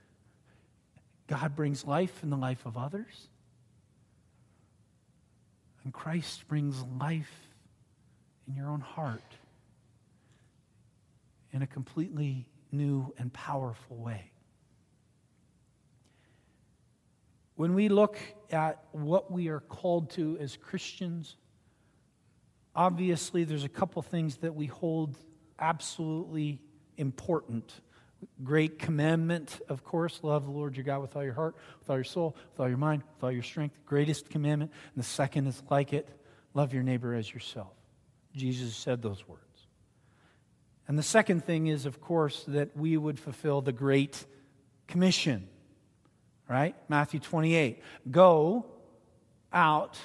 God 1.27 1.55
brings 1.55 1.85
life 1.85 2.21
in 2.23 2.29
the 2.29 2.37
life 2.37 2.65
of 2.65 2.77
others. 2.77 3.29
And 5.83 5.93
Christ 5.93 6.47
brings 6.47 6.83
life 6.99 7.31
in 8.47 8.55
your 8.55 8.69
own 8.69 8.81
heart 8.81 9.21
in 11.53 11.61
a 11.61 11.67
completely 11.67 12.47
new 12.71 13.13
and 13.17 13.31
powerful 13.31 13.95
way. 13.95 14.31
When 17.55 17.73
we 17.73 17.87
look 17.87 18.17
at 18.51 18.83
what 18.91 19.31
we 19.31 19.47
are 19.47 19.61
called 19.61 20.09
to 20.11 20.37
as 20.41 20.57
Christians, 20.57 21.37
obviously 22.75 23.45
there's 23.45 23.63
a 23.63 23.69
couple 23.69 24.01
things 24.01 24.37
that 24.37 24.53
we 24.53 24.65
hold 24.65 25.17
absolutely 25.59 26.59
important. 26.97 27.73
Great 28.43 28.79
commandment, 28.79 29.61
of 29.69 29.83
course, 29.83 30.19
love 30.23 30.45
the 30.45 30.51
Lord 30.51 30.75
your 30.75 30.83
God 30.83 31.01
with 31.01 31.15
all 31.15 31.23
your 31.23 31.33
heart, 31.33 31.55
with 31.79 31.89
all 31.89 31.97
your 31.97 32.03
soul, 32.03 32.35
with 32.51 32.59
all 32.59 32.67
your 32.67 32.77
mind, 32.77 33.03
with 33.15 33.23
all 33.23 33.31
your 33.31 33.43
strength. 33.43 33.77
Greatest 33.85 34.29
commandment. 34.29 34.71
And 34.93 35.03
the 35.03 35.07
second 35.07 35.47
is 35.47 35.61
like 35.69 35.93
it 35.93 36.09
love 36.53 36.73
your 36.73 36.83
neighbor 36.83 37.13
as 37.13 37.31
yourself. 37.31 37.73
Jesus 38.35 38.75
said 38.75 39.01
those 39.01 39.27
words. 39.27 39.41
And 40.87 40.97
the 40.97 41.03
second 41.03 41.45
thing 41.45 41.67
is, 41.67 41.85
of 41.85 42.01
course, 42.01 42.43
that 42.47 42.75
we 42.75 42.95
would 42.97 43.19
fulfill 43.19 43.61
the 43.61 43.71
Great 43.71 44.25
Commission, 44.87 45.47
right? 46.49 46.75
Matthew 46.89 47.19
28. 47.19 47.81
Go 48.11 48.65
out 49.51 49.97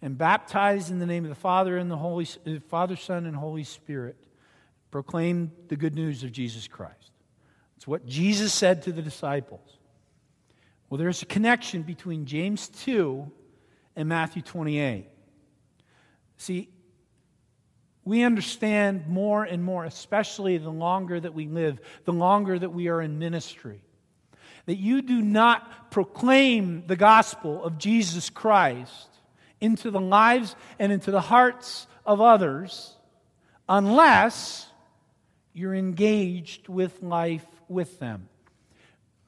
and 0.00 0.16
baptize 0.16 0.90
in 0.90 0.98
the 0.98 1.06
name 1.06 1.24
of 1.24 1.28
the 1.28 1.34
Father 1.34 1.76
and 1.76 1.90
the 1.90 1.96
Holy 1.96 2.26
uh, 2.46 2.60
Father, 2.68 2.94
Son, 2.94 3.26
and 3.26 3.34
Holy 3.34 3.64
Spirit. 3.64 4.16
Proclaim 4.94 5.50
the 5.66 5.74
good 5.74 5.96
news 5.96 6.22
of 6.22 6.30
Jesus 6.30 6.68
Christ. 6.68 7.10
It's 7.76 7.84
what 7.84 8.06
Jesus 8.06 8.52
said 8.52 8.82
to 8.82 8.92
the 8.92 9.02
disciples. 9.02 9.76
Well, 10.88 10.98
there's 10.98 11.20
a 11.20 11.26
connection 11.26 11.82
between 11.82 12.26
James 12.26 12.68
2 12.68 13.28
and 13.96 14.08
Matthew 14.08 14.40
28. 14.42 15.08
See, 16.36 16.68
we 18.04 18.22
understand 18.22 19.08
more 19.08 19.42
and 19.42 19.64
more, 19.64 19.84
especially 19.84 20.58
the 20.58 20.70
longer 20.70 21.18
that 21.18 21.34
we 21.34 21.48
live, 21.48 21.80
the 22.04 22.12
longer 22.12 22.56
that 22.56 22.70
we 22.70 22.86
are 22.86 23.02
in 23.02 23.18
ministry, 23.18 23.80
that 24.66 24.76
you 24.76 25.02
do 25.02 25.20
not 25.20 25.90
proclaim 25.90 26.84
the 26.86 26.94
gospel 26.94 27.64
of 27.64 27.78
Jesus 27.78 28.30
Christ 28.30 29.08
into 29.60 29.90
the 29.90 30.00
lives 30.00 30.54
and 30.78 30.92
into 30.92 31.10
the 31.10 31.20
hearts 31.20 31.88
of 32.06 32.20
others 32.20 32.96
unless 33.68 34.70
you're 35.54 35.74
engaged 35.74 36.68
with 36.68 37.02
life 37.02 37.46
with 37.68 37.98
them. 38.00 38.28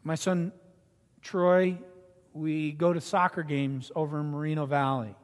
My 0.05 0.17
son 0.17 0.53
Troy, 1.23 1.79
we 2.35 2.73
go 2.73 2.93
to 2.93 3.01
soccer 3.01 3.43
games 3.43 3.91
over 3.97 4.21
in 4.21 4.27
Moreno 4.27 4.67
Valley. 4.67 5.15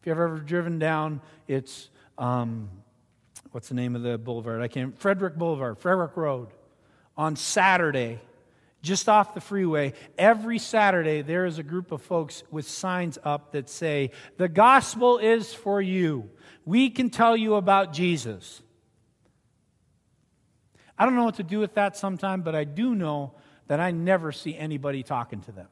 If 0.00 0.06
you've 0.06 0.18
ever 0.18 0.38
driven 0.38 0.78
down, 0.78 1.20
it's 1.46 1.88
um, 2.18 2.68
what's 3.52 3.68
the 3.68 3.74
name 3.74 3.94
of 3.94 4.02
the 4.02 4.18
boulevard? 4.18 4.60
I 4.60 4.68
can't. 4.68 4.98
Frederick 4.98 5.36
Boulevard, 5.36 5.78
Frederick 5.78 6.16
Road. 6.16 6.48
On 7.16 7.34
Saturday, 7.34 8.20
just 8.82 9.08
off 9.08 9.32
the 9.32 9.40
freeway, 9.40 9.94
every 10.18 10.58
Saturday 10.58 11.22
there 11.22 11.46
is 11.46 11.58
a 11.58 11.62
group 11.62 11.92
of 11.92 12.02
folks 12.02 12.42
with 12.50 12.68
signs 12.68 13.18
up 13.24 13.52
that 13.52 13.70
say, 13.70 14.10
The 14.36 14.48
gospel 14.48 15.16
is 15.18 15.54
for 15.54 15.80
you. 15.80 16.28
We 16.66 16.90
can 16.90 17.08
tell 17.08 17.36
you 17.36 17.54
about 17.54 17.92
Jesus. 17.94 18.60
I 20.98 21.04
don't 21.04 21.14
know 21.14 21.24
what 21.24 21.36
to 21.36 21.42
do 21.42 21.58
with 21.58 21.74
that 21.74 21.96
sometime, 21.96 22.42
but 22.42 22.54
I 22.54 22.64
do 22.64 22.94
know 22.94 23.32
that 23.66 23.80
I 23.80 23.90
never 23.90 24.32
see 24.32 24.56
anybody 24.56 25.02
talking 25.02 25.40
to 25.42 25.52
them. 25.52 25.68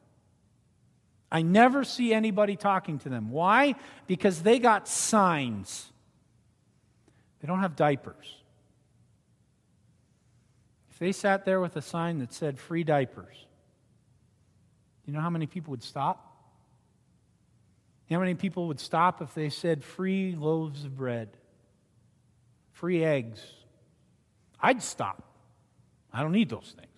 I 1.30 1.42
never 1.42 1.84
see 1.84 2.12
anybody 2.12 2.56
talking 2.56 2.98
to 3.00 3.08
them. 3.08 3.30
Why? 3.30 3.74
Because 4.06 4.42
they 4.42 4.58
got 4.58 4.87
signs. 4.87 5.90
They 7.40 7.48
don't 7.48 7.60
have 7.60 7.76
diapers. 7.76 8.37
If 10.90 10.98
they 10.98 11.12
sat 11.12 11.44
there 11.44 11.60
with 11.60 11.76
a 11.76 11.82
sign 11.82 12.18
that 12.20 12.32
said 12.32 12.58
free 12.58 12.84
diapers, 12.84 13.34
you 15.06 15.12
know 15.12 15.20
how 15.20 15.30
many 15.30 15.46
people 15.46 15.72
would 15.72 15.82
stop? 15.82 16.30
how 18.10 18.20
many 18.20 18.34
people 18.34 18.68
would 18.68 18.78
stop 18.78 19.20
if 19.22 19.34
they 19.34 19.48
said 19.48 19.82
free 19.82 20.37
loaves 20.37 20.84
of 20.84 20.96
bread, 20.96 21.37
free 22.70 23.02
eggs? 23.02 23.40
I'd 24.64 24.83
stop. 24.83 25.22
I 26.11 26.22
don't 26.22 26.33
need 26.33 26.48
those 26.48 26.74
things. 26.74 26.90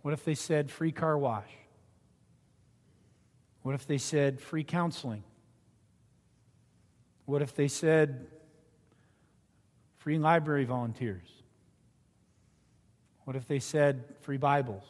What 0.00 0.14
if 0.14 0.24
they 0.24 0.34
said 0.34 0.70
free 0.70 0.92
car 0.92 1.18
wash? 1.18 1.50
What 3.60 3.74
if 3.74 3.86
they 3.86 3.98
said 3.98 4.40
free 4.40 4.64
counseling? 4.64 5.24
What 7.26 7.42
if 7.42 7.54
they 7.54 7.68
said 7.68 8.28
free 9.98 10.18
library 10.18 10.64
volunteers? 10.64 11.28
What 13.24 13.36
if 13.36 13.46
they 13.46 13.58
said 13.58 14.04
free 14.20 14.38
Bibles? 14.38 14.84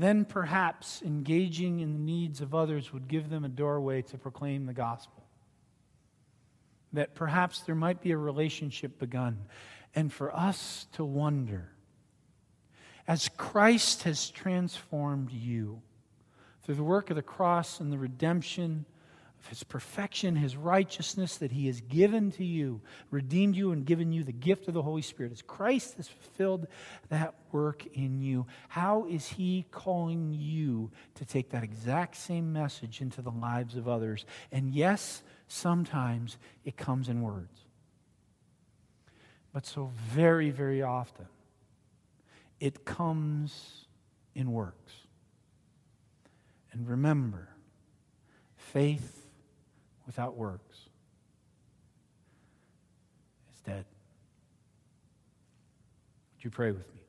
then 0.00 0.24
perhaps 0.24 1.02
engaging 1.02 1.80
in 1.80 1.92
the 1.92 1.98
needs 1.98 2.40
of 2.40 2.54
others 2.54 2.92
would 2.92 3.08
give 3.08 3.28
them 3.28 3.44
a 3.44 3.48
doorway 3.48 4.00
to 4.00 4.16
proclaim 4.16 4.64
the 4.64 4.72
gospel. 4.72 5.17
That 6.92 7.14
perhaps 7.14 7.60
there 7.60 7.74
might 7.74 8.00
be 8.00 8.12
a 8.12 8.16
relationship 8.16 8.98
begun. 8.98 9.38
And 9.94 10.12
for 10.12 10.34
us 10.34 10.86
to 10.92 11.04
wonder, 11.04 11.70
as 13.06 13.28
Christ 13.36 14.02
has 14.04 14.30
transformed 14.30 15.30
you 15.30 15.82
through 16.62 16.76
the 16.76 16.84
work 16.84 17.10
of 17.10 17.16
the 17.16 17.22
cross 17.22 17.80
and 17.80 17.90
the 17.90 17.98
redemption 17.98 18.84
of 19.40 19.46
his 19.48 19.62
perfection, 19.62 20.36
his 20.36 20.56
righteousness 20.56 21.36
that 21.36 21.52
he 21.52 21.66
has 21.66 21.80
given 21.80 22.30
to 22.32 22.44
you, 22.44 22.80
redeemed 23.10 23.54
you, 23.56 23.72
and 23.72 23.86
given 23.86 24.12
you 24.12 24.24
the 24.24 24.32
gift 24.32 24.68
of 24.68 24.74
the 24.74 24.82
Holy 24.82 25.02
Spirit. 25.02 25.32
As 25.32 25.42
Christ 25.42 25.96
has 25.96 26.08
fulfilled 26.08 26.66
that 27.08 27.34
work 27.52 27.86
in 27.94 28.20
you, 28.20 28.46
how 28.68 29.06
is 29.08 29.26
he 29.26 29.64
calling 29.70 30.34
you 30.34 30.90
to 31.14 31.24
take 31.24 31.50
that 31.50 31.62
exact 31.62 32.16
same 32.16 32.52
message 32.52 33.00
into 33.00 33.22
the 33.22 33.30
lives 33.30 33.76
of 33.76 33.88
others? 33.88 34.26
And 34.50 34.74
yes, 34.74 35.22
sometimes 35.48 36.36
it 36.64 36.76
comes 36.76 37.08
in 37.08 37.22
words. 37.22 37.60
But 39.52 39.66
so 39.66 39.90
very, 39.96 40.50
very 40.50 40.82
often, 40.82 41.26
it 42.60 42.84
comes 42.84 43.86
in 44.34 44.52
works. 44.52 44.92
And 46.72 46.88
remember, 46.88 47.48
faith 48.56 49.26
without 50.06 50.36
works 50.36 50.76
is 53.54 53.60
dead. 53.62 53.84
Would 56.36 56.44
you 56.44 56.50
pray 56.50 56.70
with 56.70 56.86
me? 56.94 57.00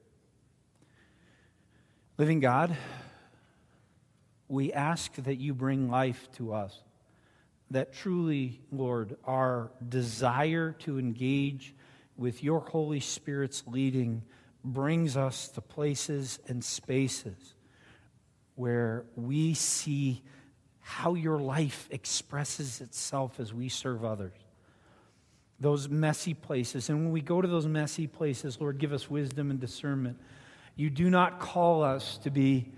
Living 2.17 2.39
God, 2.39 2.75
we 4.47 4.73
ask 4.73 5.13
that 5.15 5.35
you 5.35 5.53
bring 5.53 5.89
life 5.89 6.27
to 6.33 6.53
us. 6.53 6.81
That 7.71 7.93
truly, 7.93 8.61
Lord, 8.71 9.17
our 9.25 9.71
desire 9.87 10.71
to 10.79 10.97
engage 10.97 11.75
with 12.17 12.43
your 12.43 12.59
Holy 12.59 12.99
Spirit's 12.99 13.63
leading 13.67 14.23
brings 14.63 15.15
us 15.15 15.47
to 15.49 15.61
places 15.61 16.39
and 16.47 16.63
spaces 16.63 17.55
where 18.55 19.05
we 19.15 19.53
see 19.53 20.21
how 20.81 21.13
your 21.13 21.37
life 21.37 21.87
expresses 21.91 22.81
itself 22.81 23.39
as 23.39 23.53
we 23.53 23.69
serve 23.69 24.03
others. 24.03 24.33
Those 25.59 25.87
messy 25.87 26.33
places. 26.33 26.89
And 26.89 27.03
when 27.03 27.11
we 27.11 27.21
go 27.21 27.41
to 27.41 27.47
those 27.47 27.67
messy 27.67 28.07
places, 28.07 28.59
Lord, 28.59 28.79
give 28.79 28.91
us 28.91 29.09
wisdom 29.09 29.51
and 29.51 29.59
discernment. 29.59 30.17
You 30.75 30.89
do 30.89 31.09
not 31.09 31.39
call 31.39 31.83
us 31.83 32.17
to 32.19 32.31
be 32.31 32.71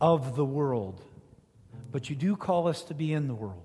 of 0.00 0.34
the 0.34 0.44
world, 0.44 1.00
but 1.92 2.08
you 2.08 2.16
do 2.16 2.34
call 2.34 2.66
us 2.66 2.82
to 2.84 2.94
be 2.94 3.12
in 3.12 3.28
the 3.28 3.34
world. 3.34 3.62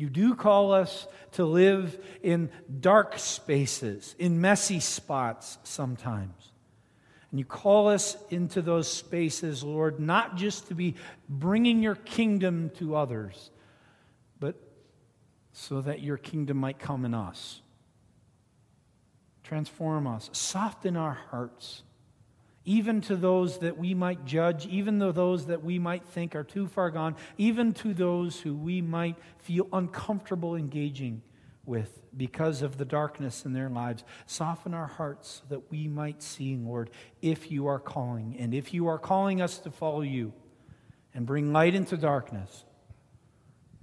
You 0.00 0.08
do 0.08 0.34
call 0.34 0.72
us 0.72 1.06
to 1.32 1.44
live 1.44 1.98
in 2.22 2.50
dark 2.80 3.18
spaces, 3.18 4.14
in 4.18 4.40
messy 4.40 4.80
spots 4.80 5.58
sometimes. 5.62 6.52
And 7.30 7.38
you 7.38 7.44
call 7.44 7.88
us 7.88 8.16
into 8.30 8.60
those 8.60 8.90
spaces, 8.90 9.62
Lord, 9.62 10.00
not 10.00 10.36
just 10.36 10.68
to 10.68 10.74
be 10.74 10.96
bringing 11.28 11.82
your 11.82 11.94
kingdom 11.94 12.70
to 12.78 12.96
others, 12.96 13.50
but 14.40 14.56
so 15.52 15.80
that 15.80 16.00
your 16.00 16.16
kingdom 16.16 16.56
might 16.56 16.78
come 16.78 17.04
in 17.04 17.14
us. 17.14 17.60
Transform 19.44 20.06
us, 20.06 20.30
soften 20.32 20.96
our 20.96 21.18
hearts, 21.30 21.82
even 22.64 23.00
to 23.00 23.16
those 23.16 23.58
that 23.58 23.78
we 23.78 23.94
might 23.94 24.24
judge, 24.24 24.66
even 24.66 25.00
to 25.00 25.12
those 25.12 25.46
that 25.46 25.64
we 25.64 25.78
might 25.78 26.04
think 26.04 26.34
are 26.34 26.44
too 26.44 26.66
far 26.66 26.90
gone, 26.90 27.16
even 27.38 27.72
to 27.74 27.94
those 27.94 28.40
who 28.40 28.54
we 28.54 28.82
might 28.82 29.16
feel 29.38 29.66
uncomfortable 29.72 30.54
engaging 30.54 31.22
with 31.64 32.00
because 32.16 32.62
of 32.62 32.76
the 32.76 32.84
darkness 32.84 33.44
in 33.44 33.52
their 33.52 33.70
lives. 33.70 34.04
Soften 34.26 34.74
our 34.74 34.86
hearts 34.86 35.42
that 35.48 35.70
we 35.70 35.88
might 35.88 36.22
see, 36.22 36.56
Lord, 36.56 36.90
if 37.22 37.50
you 37.50 37.66
are 37.66 37.78
calling. 37.78 38.36
And 38.38 38.52
if 38.52 38.74
you 38.74 38.88
are 38.88 38.98
calling 38.98 39.40
us 39.40 39.58
to 39.60 39.70
follow 39.70 40.02
you 40.02 40.32
and 41.14 41.26
bring 41.26 41.52
light 41.52 41.74
into 41.74 41.96
darkness, 41.96 42.64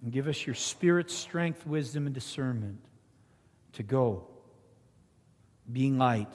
and 0.02 0.12
give 0.12 0.28
us 0.28 0.46
your 0.46 0.56
spirit, 0.56 1.10
strength, 1.10 1.66
wisdom, 1.66 2.06
and 2.06 2.14
discernment 2.14 2.80
to 3.74 3.84
go, 3.84 4.28
being 5.72 5.98
light, 5.98 6.32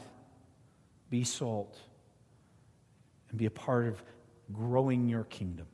be 1.09 1.24
salt, 1.24 1.78
and 3.33 3.39
be 3.39 3.47
a 3.47 3.51
part 3.51 3.89
of 3.89 4.01
growing 4.53 5.09
your 5.09 5.24
kingdom. 5.24 5.66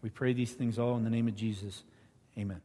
We 0.00 0.08
pray 0.08 0.32
these 0.32 0.52
things 0.52 0.78
all 0.78 0.96
in 0.96 1.04
the 1.04 1.10
name 1.10 1.28
of 1.28 1.34
Jesus. 1.34 1.82
Amen. 2.38 2.62